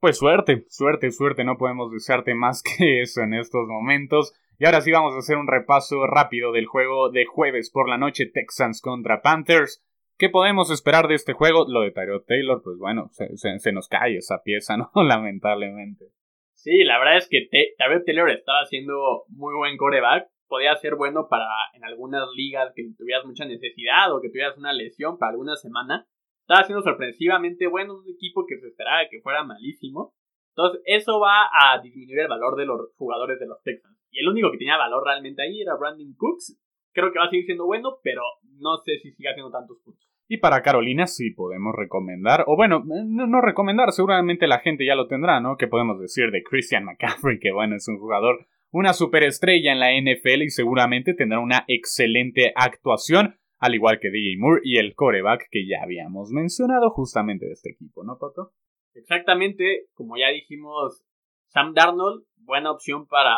pues 0.00 0.18
suerte, 0.18 0.64
suerte, 0.68 1.10
suerte, 1.10 1.44
no 1.44 1.56
podemos 1.56 1.90
desearte 1.90 2.34
más 2.34 2.62
que 2.62 3.00
eso 3.02 3.22
en 3.22 3.34
estos 3.34 3.66
momentos. 3.66 4.32
Y 4.58 4.64
ahora 4.64 4.80
sí 4.80 4.90
vamos 4.90 5.14
a 5.14 5.18
hacer 5.18 5.36
un 5.36 5.48
repaso 5.48 6.06
rápido 6.06 6.52
del 6.52 6.66
juego 6.66 7.10
de 7.10 7.26
jueves 7.26 7.70
por 7.70 7.88
la 7.88 7.98
noche 7.98 8.26
Texans 8.26 8.80
contra 8.80 9.20
Panthers. 9.20 9.84
¿Qué 10.18 10.30
podemos 10.30 10.70
esperar 10.70 11.08
de 11.08 11.14
este 11.14 11.34
juego? 11.34 11.66
Lo 11.68 11.82
de 11.82 11.90
Tyrod 11.90 12.24
Taylor, 12.26 12.62
pues 12.62 12.78
bueno, 12.78 13.10
se, 13.10 13.72
nos 13.72 13.88
cae 13.88 14.16
esa 14.16 14.42
pieza, 14.42 14.76
¿no? 14.78 14.90
Lamentablemente. 14.94 16.06
Sí, 16.54 16.84
la 16.84 16.98
verdad 16.98 17.18
es 17.18 17.28
que 17.28 17.48
Tyrod 17.50 18.04
Taylor 18.06 18.30
estaba 18.30 18.60
haciendo 18.60 19.24
muy 19.28 19.54
buen 19.54 19.76
coreback. 19.76 20.28
Podía 20.48 20.74
ser 20.76 20.94
bueno 20.94 21.28
para 21.28 21.46
en 21.74 21.84
algunas 21.84 22.26
ligas 22.34 22.72
que 22.74 22.84
tuvieras 22.96 23.26
mucha 23.26 23.44
necesidad 23.44 24.14
o 24.14 24.20
que 24.22 24.28
tuvieras 24.28 24.56
una 24.56 24.72
lesión 24.72 25.18
para 25.18 25.32
alguna 25.32 25.56
semana 25.56 26.06
estaba 26.46 26.62
siendo 26.62 26.82
sorpresivamente 26.82 27.66
bueno, 27.66 27.98
un 27.98 28.08
equipo 28.08 28.46
que 28.46 28.56
se 28.58 28.68
esperaba 28.68 29.08
que 29.10 29.20
fuera 29.20 29.42
malísimo. 29.42 30.14
Entonces, 30.50 30.80
eso 30.86 31.18
va 31.18 31.50
a 31.52 31.80
disminuir 31.82 32.20
el 32.20 32.28
valor 32.28 32.56
de 32.56 32.64
los 32.64 32.94
jugadores 32.96 33.40
de 33.40 33.46
los 33.46 33.60
Texans. 33.64 33.98
Y 34.10 34.20
el 34.20 34.28
único 34.28 34.52
que 34.52 34.58
tenía 34.58 34.78
valor 34.78 35.04
realmente 35.04 35.42
ahí 35.42 35.60
era 35.60 35.74
Brandon 35.74 36.14
Cooks. 36.16 36.56
Creo 36.92 37.12
que 37.12 37.18
va 37.18 37.26
a 37.26 37.30
seguir 37.30 37.46
siendo 37.46 37.66
bueno, 37.66 37.98
pero 38.02 38.22
no 38.60 38.78
sé 38.78 38.96
si 38.98 39.10
sigue 39.10 39.28
haciendo 39.28 39.50
tantos 39.50 39.78
puntos. 39.84 40.06
Y 40.28 40.38
para 40.38 40.62
Carolina 40.62 41.06
sí 41.06 41.30
podemos 41.30 41.74
recomendar, 41.76 42.44
o 42.46 42.56
bueno, 42.56 42.82
no, 42.84 43.40
recomendar, 43.40 43.92
seguramente 43.92 44.46
la 44.46 44.60
gente 44.60 44.86
ya 44.86 44.94
lo 44.94 45.06
tendrá, 45.06 45.40
¿no? 45.40 45.56
Que 45.56 45.68
podemos 45.68 46.00
decir 46.00 46.30
de 46.30 46.42
Christian 46.42 46.84
McCaffrey, 46.84 47.38
que 47.38 47.52
bueno, 47.52 47.76
es 47.76 47.86
un 47.86 47.98
jugador, 47.98 48.46
una 48.70 48.92
superestrella 48.92 49.72
en 49.72 49.78
la 49.78 49.92
NFL 49.92 50.42
y 50.42 50.50
seguramente 50.50 51.14
tendrá 51.14 51.38
una 51.38 51.64
excelente 51.68 52.52
actuación 52.56 53.36
al 53.58 53.74
igual 53.74 53.98
que 54.00 54.10
DJ 54.10 54.36
Moore 54.38 54.60
y 54.64 54.78
el 54.78 54.94
coreback 54.94 55.48
que 55.50 55.66
ya 55.66 55.82
habíamos 55.82 56.30
mencionado 56.30 56.90
justamente 56.90 57.46
de 57.46 57.52
este 57.52 57.70
equipo, 57.70 58.04
¿no, 58.04 58.16
Toto? 58.18 58.52
Exactamente, 58.94 59.88
como 59.94 60.16
ya 60.16 60.28
dijimos, 60.28 61.04
Sam 61.48 61.74
Darnold, 61.74 62.24
buena 62.36 62.70
opción 62.70 63.06
para 63.06 63.34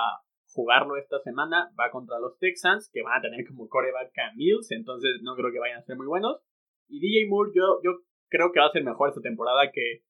jugarlo 0.52 0.96
esta 0.96 1.20
semana, 1.20 1.70
va 1.78 1.90
contra 1.90 2.18
los 2.18 2.38
Texans, 2.38 2.90
que 2.92 3.02
van 3.02 3.18
a 3.18 3.22
tener 3.22 3.46
como 3.46 3.68
coreback 3.68 4.12
a 4.18 4.35
Mills, 4.35 4.70
entonces 4.70 5.20
no 5.22 5.35
creo 5.37 5.52
que 5.52 5.59
vayan 5.59 5.78
a 5.78 5.85
ser 5.85 5.96
muy 5.96 6.07
buenos. 6.07 6.40
Y 6.88 7.00
DJ 7.00 7.28
Moore, 7.28 7.52
yo, 7.54 7.81
yo 7.85 8.00
creo 8.28 8.50
que 8.52 8.61
va 8.61 8.66
a 8.66 8.72
ser 8.72 8.83
mejor 8.83 9.09
esta 9.09 9.20
temporada 9.20 9.70
que 9.72 10.02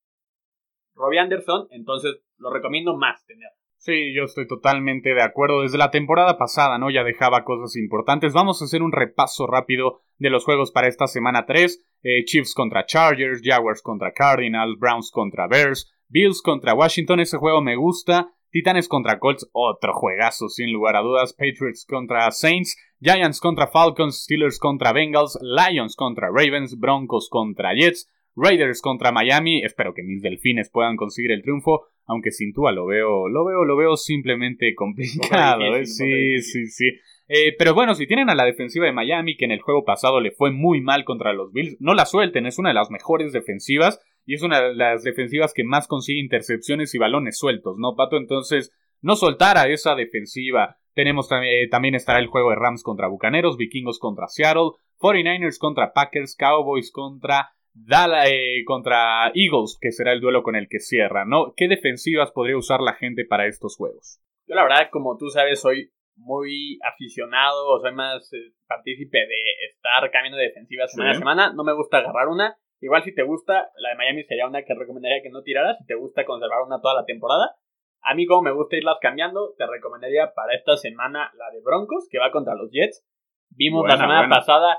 Robbie 0.95 1.19
Anderson, 1.19 1.69
entonces 1.71 2.23
lo 2.37 2.51
recomiendo 2.51 2.97
más 2.97 3.25
tener. 3.27 3.51
Sí, 3.89 4.13
yo 4.13 4.25
estoy 4.25 4.47
totalmente 4.47 5.15
de 5.15 5.23
acuerdo. 5.23 5.63
Desde 5.63 5.79
la 5.79 5.91
temporada 5.91 6.37
pasada, 6.37 6.77
¿no? 6.77 6.91
Ya 6.91 7.05
dejaba 7.05 7.43
cosas 7.45 7.75
importantes. 7.75 8.35
Vamos 8.35 8.61
a 8.61 8.67
hacer 8.67 8.83
un 8.83 8.93
repaso 8.93 9.47
rápido 9.47 10.03
de 10.19 10.29
los 10.29 10.45
juegos 10.45 10.73
para 10.73 10.89
esta 10.89 11.07
semana 11.07 11.47
3. 11.47 11.83
Eh, 12.03 12.25
Chiefs 12.27 12.53
contra 12.53 12.85
Chargers, 12.85 13.41
Jaguars 13.43 13.81
contra 13.81 14.13
Cardinals, 14.13 14.79
Browns 14.79 15.11
contra 15.11 15.47
Bears, 15.47 15.91
Bills 16.07 16.43
contra 16.43 16.75
Washington. 16.75 17.21
Ese 17.21 17.39
juego 17.39 17.63
me 17.63 17.77
gusta. 17.77 18.29
Titanes 18.51 18.89
contra 18.89 19.19
Colts, 19.19 19.49
otro 19.53 19.95
juegazo 19.95 20.51
sin 20.51 20.71
lugar 20.71 20.95
a 20.95 21.01
dudas. 21.01 21.33
Patriots 21.33 21.87
contra 21.89 22.31
Saints, 22.31 22.77
Giants 23.01 23.41
contra 23.41 23.69
Falcons, 23.69 24.25
Steelers 24.25 24.59
contra 24.59 24.93
Bengals, 24.93 25.39
Lions 25.41 25.97
contra 25.97 26.29
Ravens, 26.29 26.79
Broncos 26.79 27.31
contra 27.31 27.73
Jets, 27.73 28.07
Raiders 28.37 28.83
contra 28.83 29.13
Miami. 29.13 29.65
Espero 29.65 29.95
que 29.95 30.03
mis 30.03 30.21
delfines 30.21 30.69
puedan 30.69 30.99
conseguir 30.99 31.33
el 31.33 31.41
triunfo 31.41 31.87
aunque 32.09 32.33
sin 32.33 32.53
Tua 32.53 32.73
lo 32.73 32.87
veo, 32.87 33.29
lo 33.29 33.45
veo, 33.45 33.65
lo 33.65 33.77
veo 33.77 33.97
simplemente 33.97 34.75
complicado. 34.77 35.77
¿eh? 35.77 35.87
Sí, 35.87 36.41
sí, 36.41 36.67
sí. 36.67 36.87
Eh, 37.29 37.55
pero 37.59 37.75
bueno, 37.75 37.95
si 37.95 38.07
tienen 38.07 38.31
a 38.31 38.35
la 38.35 38.47
defensiva 38.47 38.87
de 38.87 38.93
Miami, 38.93 39.37
que 39.37 39.45
en 39.45 39.53
el 39.53 39.61
juego 39.61 39.85
pasado 39.85 40.19
le 40.21 40.31
fue 40.31 40.51
muy 40.51 40.81
mal 40.81 41.05
contra 41.05 41.35
los 41.35 41.53
Bills, 41.53 41.77
no 41.79 41.93
la 41.93 42.07
suelten, 42.07 42.47
es 42.47 42.59
una 42.59 42.71
de 42.71 42.75
las 42.75 42.91
mejores 42.91 43.33
defensivas 43.33 44.01
y 44.25 44.35
es 44.35 44.43
una 44.43 44.63
de 44.63 44.75
las 44.75 45.05
defensivas 45.05 45.53
que 45.53 45.65
más 45.65 45.87
consigue 45.87 46.19
intercepciones 46.19 46.95
y 46.95 46.99
balones 46.99 47.39
sueltos, 47.39 47.77
¿no, 47.79 47.95
Pato? 47.95 48.17
Entonces, 48.17 48.73
no 49.03 49.15
soltar 49.15 49.59
a 49.59 49.69
esa 49.69 49.95
defensiva. 49.95 50.79
Tenemos 50.95 51.29
eh, 51.31 51.69
también 51.71 51.95
estará 51.95 52.19
el 52.19 52.27
juego 52.27 52.51
de 52.51 52.57
Rams 52.57 52.83
contra 52.83 53.09
Bucaneros, 53.09 53.59
Vikingos 53.59 53.99
contra 53.99 54.27
Seattle, 54.29 54.71
49ers 54.99 55.59
contra 55.59 55.93
Packers, 55.93 56.35
Cowboys 56.35 56.91
contra 56.91 57.51
Dallas 57.87 58.31
eh, 58.31 58.65
contra 58.65 59.31
Eagles, 59.35 59.79
que 59.81 59.93
será 59.93 60.13
el 60.13 60.21
duelo 60.21 60.43
con 60.43 60.57
el 60.57 60.69
que 60.69 60.81
cierra, 60.81 61.25
¿no? 61.25 61.55
¿Qué 61.57 61.69
defensivas 61.69 62.33
podría 62.33 62.57
usar 62.57 62.81
la 62.81 62.95
gente 62.95 63.25
para 63.25 63.47
estos 63.47 63.77
juegos? 63.77 64.21
Yo 64.47 64.55
la 64.55 64.63
verdad, 64.63 64.89
como 64.91 65.17
tú 65.17 65.29
sabes, 65.29 65.61
soy 65.61 65.93
muy 66.17 66.79
aficionado, 66.83 67.69
o 67.69 67.81
soy 67.81 67.95
más 67.95 68.33
eh, 68.33 68.53
partícipe 68.67 69.19
de 69.19 69.43
estar 69.71 70.11
cambiando 70.11 70.39
de 70.39 70.49
defensiva 70.49 70.87
semana 70.89 71.11
a 71.13 71.15
semana. 71.15 71.53
No 71.55 71.65
me 71.65 71.75
gusta 71.75 71.99
agarrar 71.99 72.29
una. 72.29 72.57
Igual 72.81 73.03
si 73.03 73.15
te 73.15 73.23
gusta, 73.23 73.71
la 73.77 73.91
de 73.91 73.97
Miami 73.97 74.25
sería 74.25 74.47
una 74.47 74.63
que 74.63 74.75
recomendaría 74.75 75.23
que 75.23 75.31
no 75.31 75.43
tiraras. 75.43 75.79
Si 75.79 75.87
te 75.87 75.95
gusta 75.95 76.25
conservar 76.25 76.63
una 76.67 76.81
toda 76.81 76.95
la 76.95 77.05
temporada. 77.05 77.57
A 78.03 78.15
mí 78.15 78.27
como 78.27 78.43
me 78.43 78.53
gusta 78.53 78.77
irlas 78.77 78.99
cambiando, 79.01 79.55
te 79.59 79.67
recomendaría 79.67 80.33
para 80.35 80.55
esta 80.55 80.77
semana 80.77 81.33
la 81.37 81.51
de 81.51 81.61
Broncos, 81.61 82.09
que 82.11 82.19
va 82.19 82.31
contra 82.31 82.55
los 82.55 82.71
Jets. 82.71 83.05
Vimos 83.51 83.87
la 83.89 83.97
semana 83.97 84.29
pasada 84.29 84.79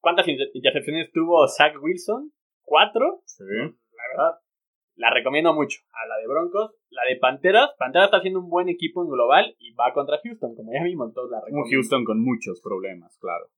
cuántas 0.00 0.26
intercepciones 0.28 1.10
tuvo 1.12 1.46
Zach 1.48 1.74
Wilson. 1.80 2.32
¿Cuatro? 2.70 3.20
Sí. 3.24 3.42
La 3.42 4.04
verdad, 4.14 4.38
la 4.94 5.10
recomiendo 5.10 5.52
mucho. 5.52 5.80
A 5.90 6.06
la 6.06 6.18
de 6.18 6.28
Broncos, 6.28 6.70
la 6.90 7.02
de 7.08 7.16
Panteras. 7.16 7.70
Panteras 7.76 8.06
está 8.06 8.18
haciendo 8.18 8.38
un 8.38 8.48
buen 8.48 8.68
equipo 8.68 9.02
en 9.02 9.10
global 9.10 9.56
y 9.58 9.72
va 9.72 9.92
contra 9.92 10.20
Houston, 10.22 10.54
como 10.54 10.72
ya 10.72 10.84
vimos, 10.84 11.12
todos 11.12 11.32
la 11.32 11.40
recomiendo. 11.40 11.66
Un 11.66 11.72
Houston 11.72 12.04
con 12.04 12.22
muchos 12.22 12.60
problemas, 12.62 13.18
claro. 13.18 13.50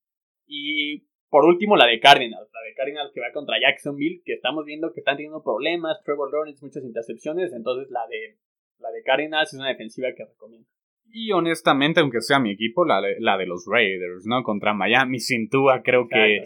Y 0.46 1.04
por 1.28 1.44
último, 1.44 1.76
la 1.76 1.84
de 1.88 2.00
Cardinals. 2.00 2.48
La 2.54 2.60
de 2.66 2.74
Cardinals 2.74 3.12
que 3.12 3.20
va 3.20 3.30
contra 3.34 3.60
Jacksonville, 3.60 4.22
que 4.24 4.32
estamos 4.32 4.64
viendo 4.64 4.94
que 4.94 5.00
están 5.00 5.16
teniendo 5.16 5.42
problemas. 5.42 6.02
Trevor 6.06 6.32
Lawrence, 6.32 6.64
muchas 6.64 6.82
intercepciones. 6.82 7.52
Entonces, 7.52 7.90
la 7.90 8.06
de, 8.08 8.38
la 8.78 8.90
de 8.92 9.02
Cardinals 9.02 9.52
es 9.52 9.58
una 9.58 9.68
defensiva 9.68 10.08
que 10.16 10.24
recomiendo. 10.24 10.66
Y 11.12 11.32
honestamente, 11.32 12.00
aunque 12.00 12.22
sea 12.22 12.38
mi 12.38 12.52
equipo, 12.52 12.86
la 12.86 13.02
de, 13.02 13.16
la 13.20 13.36
de 13.36 13.44
los 13.44 13.66
Raiders, 13.70 14.24
¿no? 14.24 14.42
Contra 14.42 14.72
Miami 14.72 15.18
sin 15.18 15.50
Tua, 15.50 15.82
creo 15.82 16.08
que. 16.08 16.44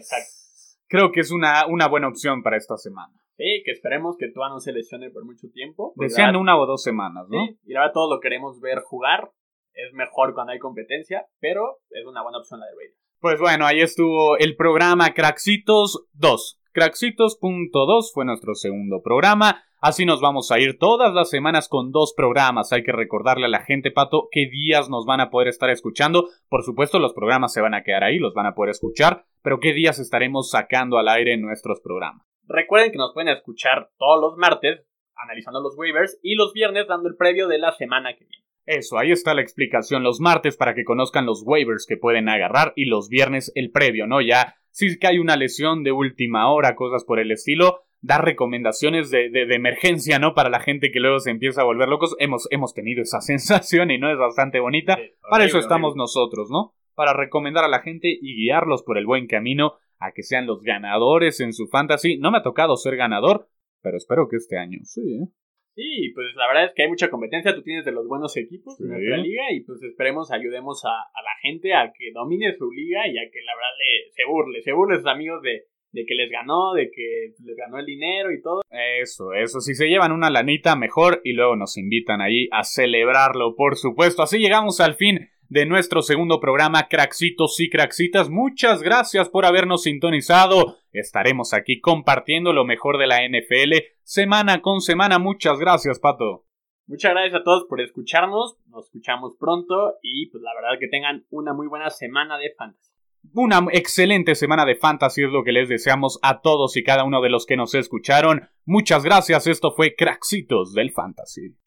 Creo 0.87 1.11
que 1.11 1.19
es 1.21 1.31
una, 1.31 1.65
una 1.67 1.87
buena 1.87 2.07
opción 2.07 2.43
para 2.43 2.57
esta 2.57 2.77
semana. 2.77 3.13
Sí, 3.37 3.61
que 3.63 3.71
esperemos 3.71 4.17
que 4.17 4.31
Tua 4.31 4.49
no 4.49 4.59
se 4.59 4.73
lesione 4.73 5.11
por 5.11 5.25
mucho 5.25 5.47
tiempo. 5.53 5.93
Decían 5.95 6.35
una 6.35 6.57
o 6.57 6.65
dos 6.65 6.81
semanas, 6.81 7.27
¿no? 7.29 7.45
Sí, 7.45 7.59
y 7.65 7.75
ahora 7.75 7.91
todos 7.93 8.09
lo 8.09 8.19
queremos 8.19 8.59
ver 8.59 8.79
jugar. 8.79 9.31
Es 9.73 9.93
mejor 9.93 10.33
cuando 10.33 10.53
hay 10.53 10.59
competencia, 10.59 11.27
pero 11.39 11.77
es 11.91 12.05
una 12.07 12.23
buena 12.23 12.39
opción 12.39 12.59
la 12.59 12.65
de 12.65 12.71
Raiders. 12.71 12.97
Pues 13.19 13.39
bueno, 13.39 13.65
ahí 13.65 13.81
estuvo 13.81 14.37
el 14.37 14.55
programa 14.55 15.13
Craxitos 15.13 16.07
2. 16.13 16.59
Craxitos.2 16.71 18.11
fue 18.13 18.25
nuestro 18.25 18.55
segundo 18.55 19.01
programa. 19.03 19.63
Así 19.79 20.05
nos 20.05 20.21
vamos 20.21 20.51
a 20.51 20.59
ir 20.59 20.79
todas 20.79 21.13
las 21.13 21.29
semanas 21.29 21.69
con 21.69 21.91
dos 21.91 22.13
programas. 22.17 22.73
Hay 22.73 22.81
que 22.81 22.91
recordarle 22.91 23.45
a 23.45 23.49
la 23.49 23.63
gente, 23.63 23.91
Pato, 23.91 24.27
qué 24.31 24.47
días 24.49 24.89
nos 24.89 25.05
van 25.05 25.21
a 25.21 25.29
poder 25.29 25.47
estar 25.47 25.69
escuchando. 25.69 26.29
Por 26.49 26.63
supuesto, 26.63 26.97
los 26.97 27.13
programas 27.13 27.53
se 27.53 27.61
van 27.61 27.75
a 27.75 27.83
quedar 27.83 28.03
ahí, 28.03 28.17
los 28.17 28.33
van 28.33 28.47
a 28.47 28.55
poder 28.55 28.71
escuchar, 28.71 29.25
pero 29.47 29.61
qué 29.61 29.71
días 29.71 29.97
estaremos 29.97 30.49
sacando 30.49 30.97
al 30.97 31.07
aire 31.07 31.37
nuestros 31.37 31.79
programas. 31.79 32.27
Recuerden 32.49 32.91
que 32.91 32.97
nos 32.97 33.13
pueden 33.13 33.29
escuchar 33.29 33.91
todos 33.97 34.19
los 34.19 34.37
martes 34.37 34.85
analizando 35.15 35.61
los 35.61 35.73
waivers 35.77 36.19
y 36.21 36.35
los 36.35 36.51
viernes 36.51 36.85
dando 36.85 37.07
el 37.07 37.15
previo 37.15 37.47
de 37.47 37.57
la 37.57 37.71
semana 37.71 38.13
que 38.17 38.25
viene. 38.25 38.43
Eso, 38.65 38.97
ahí 38.97 39.13
está 39.13 39.33
la 39.33 39.41
explicación. 39.41 40.03
Los 40.03 40.19
martes 40.19 40.57
para 40.57 40.75
que 40.75 40.83
conozcan 40.83 41.25
los 41.25 41.43
waivers 41.45 41.85
que 41.87 41.95
pueden 41.95 42.27
agarrar 42.27 42.73
y 42.75 42.87
los 42.87 43.07
viernes 43.07 43.53
el 43.55 43.71
previo, 43.71 44.05
¿no? 44.05 44.19
Ya, 44.19 44.55
si 44.71 44.99
que 44.99 45.07
hay 45.07 45.17
una 45.17 45.37
lesión 45.37 45.85
de 45.85 45.93
última 45.93 46.51
hora, 46.51 46.75
cosas 46.75 47.05
por 47.05 47.17
el 47.17 47.31
estilo, 47.31 47.85
dar 48.01 48.25
recomendaciones 48.25 49.11
de, 49.11 49.29
de, 49.29 49.55
emergencia, 49.55 50.19
¿no? 50.19 50.33
Para 50.33 50.49
la 50.49 50.59
gente 50.59 50.91
que 50.91 50.99
luego 50.99 51.19
se 51.19 51.31
empieza 51.31 51.61
a 51.61 51.63
volver 51.63 51.87
locos. 51.87 52.17
Hemos, 52.19 52.49
hemos 52.51 52.73
tenido 52.73 53.01
esa 53.01 53.21
sensación 53.21 53.91
y 53.91 53.97
no 53.97 54.11
es 54.11 54.17
bastante 54.17 54.59
bonita. 54.59 54.99
para 55.29 55.45
eso 55.45 55.57
estamos 55.57 55.95
nosotros, 55.95 56.49
¿no? 56.51 56.73
Para 56.97 57.13
recomendar 57.13 57.63
a 57.63 57.67
la 57.67 57.81
gente 57.81 58.07
y 58.09 58.35
guiarlos 58.35 58.81
por 58.81 58.97
el 58.97 59.05
buen 59.05 59.27
camino 59.27 59.75
a 59.99 60.13
que 60.13 60.23
sean 60.23 60.47
los 60.47 60.63
ganadores 60.63 61.39
en 61.41 61.53
su 61.53 61.67
fantasy. 61.67 62.17
No 62.17 62.31
me 62.31 62.39
ha 62.39 62.41
tocado 62.41 62.75
ser 62.75 62.95
ganador, 62.95 63.49
pero 63.83 63.97
espero 63.97 64.27
que 64.27 64.37
este 64.37 64.57
año 64.57 64.79
sí, 64.81 65.01
¿eh? 65.13 65.27
Sí, 65.75 66.11
pues 66.15 66.25
la 66.35 66.47
verdad 66.47 66.65
es 66.65 66.71
que 66.75 66.81
hay 66.81 66.89
mucha 66.89 67.11
competencia, 67.11 67.53
tú 67.53 67.61
tienes 67.61 67.85
de 67.85 67.91
los 67.91 68.07
buenos 68.07 68.35
equipos 68.35 68.81
en 68.81 68.87
nuestra 68.87 69.17
liga 69.17 69.43
y 69.51 69.59
pues 69.59 69.83
esperemos 69.83 70.31
ayudemos 70.31 70.83
a, 70.85 70.89
la 70.89 71.37
gente 71.43 71.75
a 71.75 71.93
que 71.95 72.11
domine 72.11 72.51
su 72.53 72.71
liga 72.71 73.07
y 73.07 73.19
a 73.19 73.29
que 73.29 73.41
la 73.45 73.53
verdad 73.53 73.77
le, 73.77 74.11
se 74.11 74.25
burle, 74.25 74.61
se 74.63 74.73
burle 74.73 74.97
sus 74.97 75.05
amigos 75.05 75.43
de, 75.43 75.65
de 75.91 76.05
que 76.07 76.15
les 76.15 76.31
ganó, 76.31 76.73
de 76.73 76.89
que 76.89 77.35
les 77.45 77.55
ganó 77.55 77.77
el 77.77 77.85
dinero 77.85 78.31
y 78.31 78.41
todo. 78.41 78.61
Eso, 78.71 79.33
eso, 79.33 79.59
si 79.59 79.75
se 79.75 79.87
llevan 79.87 80.13
una 80.13 80.31
lanita 80.31 80.75
mejor 80.75 81.21
y 81.23 81.33
luego 81.33 81.55
nos 81.55 81.77
invitan 81.77 82.21
ahí 82.21 82.49
a 82.51 82.63
celebrarlo, 82.63 83.55
por 83.55 83.75
supuesto. 83.75 84.23
Así 84.23 84.39
llegamos 84.39 84.79
al 84.79 84.95
fin 84.95 85.29
de 85.49 85.65
nuestro 85.65 86.01
segundo 86.01 86.39
programa 86.39 86.87
Craxitos 86.87 87.59
y 87.59 87.69
Craxitas. 87.69 88.29
Muchas 88.29 88.81
gracias 88.81 89.29
por 89.29 89.45
habernos 89.45 89.83
sintonizado. 89.83 90.77
Estaremos 90.91 91.53
aquí 91.53 91.79
compartiendo 91.79 92.53
lo 92.53 92.65
mejor 92.65 92.97
de 92.97 93.07
la 93.07 93.19
NFL 93.27 93.73
semana 94.03 94.61
con 94.61 94.81
semana. 94.81 95.19
Muchas 95.19 95.59
gracias, 95.59 95.99
Pato. 95.99 96.45
Muchas 96.87 97.11
gracias 97.11 97.41
a 97.41 97.43
todos 97.43 97.65
por 97.67 97.81
escucharnos. 97.81 98.57
Nos 98.67 98.85
escuchamos 98.85 99.35
pronto 99.39 99.95
y 100.01 100.29
pues 100.29 100.41
la 100.41 100.51
verdad 100.55 100.79
que 100.79 100.87
tengan 100.87 101.25
una 101.29 101.53
muy 101.53 101.67
buena 101.67 101.89
semana 101.89 102.37
de 102.37 102.53
fantasy. 102.57 102.91
Una 103.33 103.65
excelente 103.73 104.35
semana 104.35 104.63
de 104.63 104.75
fantasy 104.75 105.23
es 105.23 105.29
lo 105.29 105.43
que 105.43 105.51
les 105.51 105.67
deseamos 105.67 106.17
a 106.21 106.39
todos 106.39 106.77
y 106.77 106.83
cada 106.83 107.03
uno 107.03 107.21
de 107.21 107.29
los 107.29 107.45
que 107.45 107.57
nos 107.57 107.75
escucharon. 107.75 108.47
Muchas 108.65 109.03
gracias. 109.03 109.47
Esto 109.47 109.71
fue 109.71 109.95
Craxitos 109.95 110.73
del 110.73 110.91
Fantasy. 110.91 111.57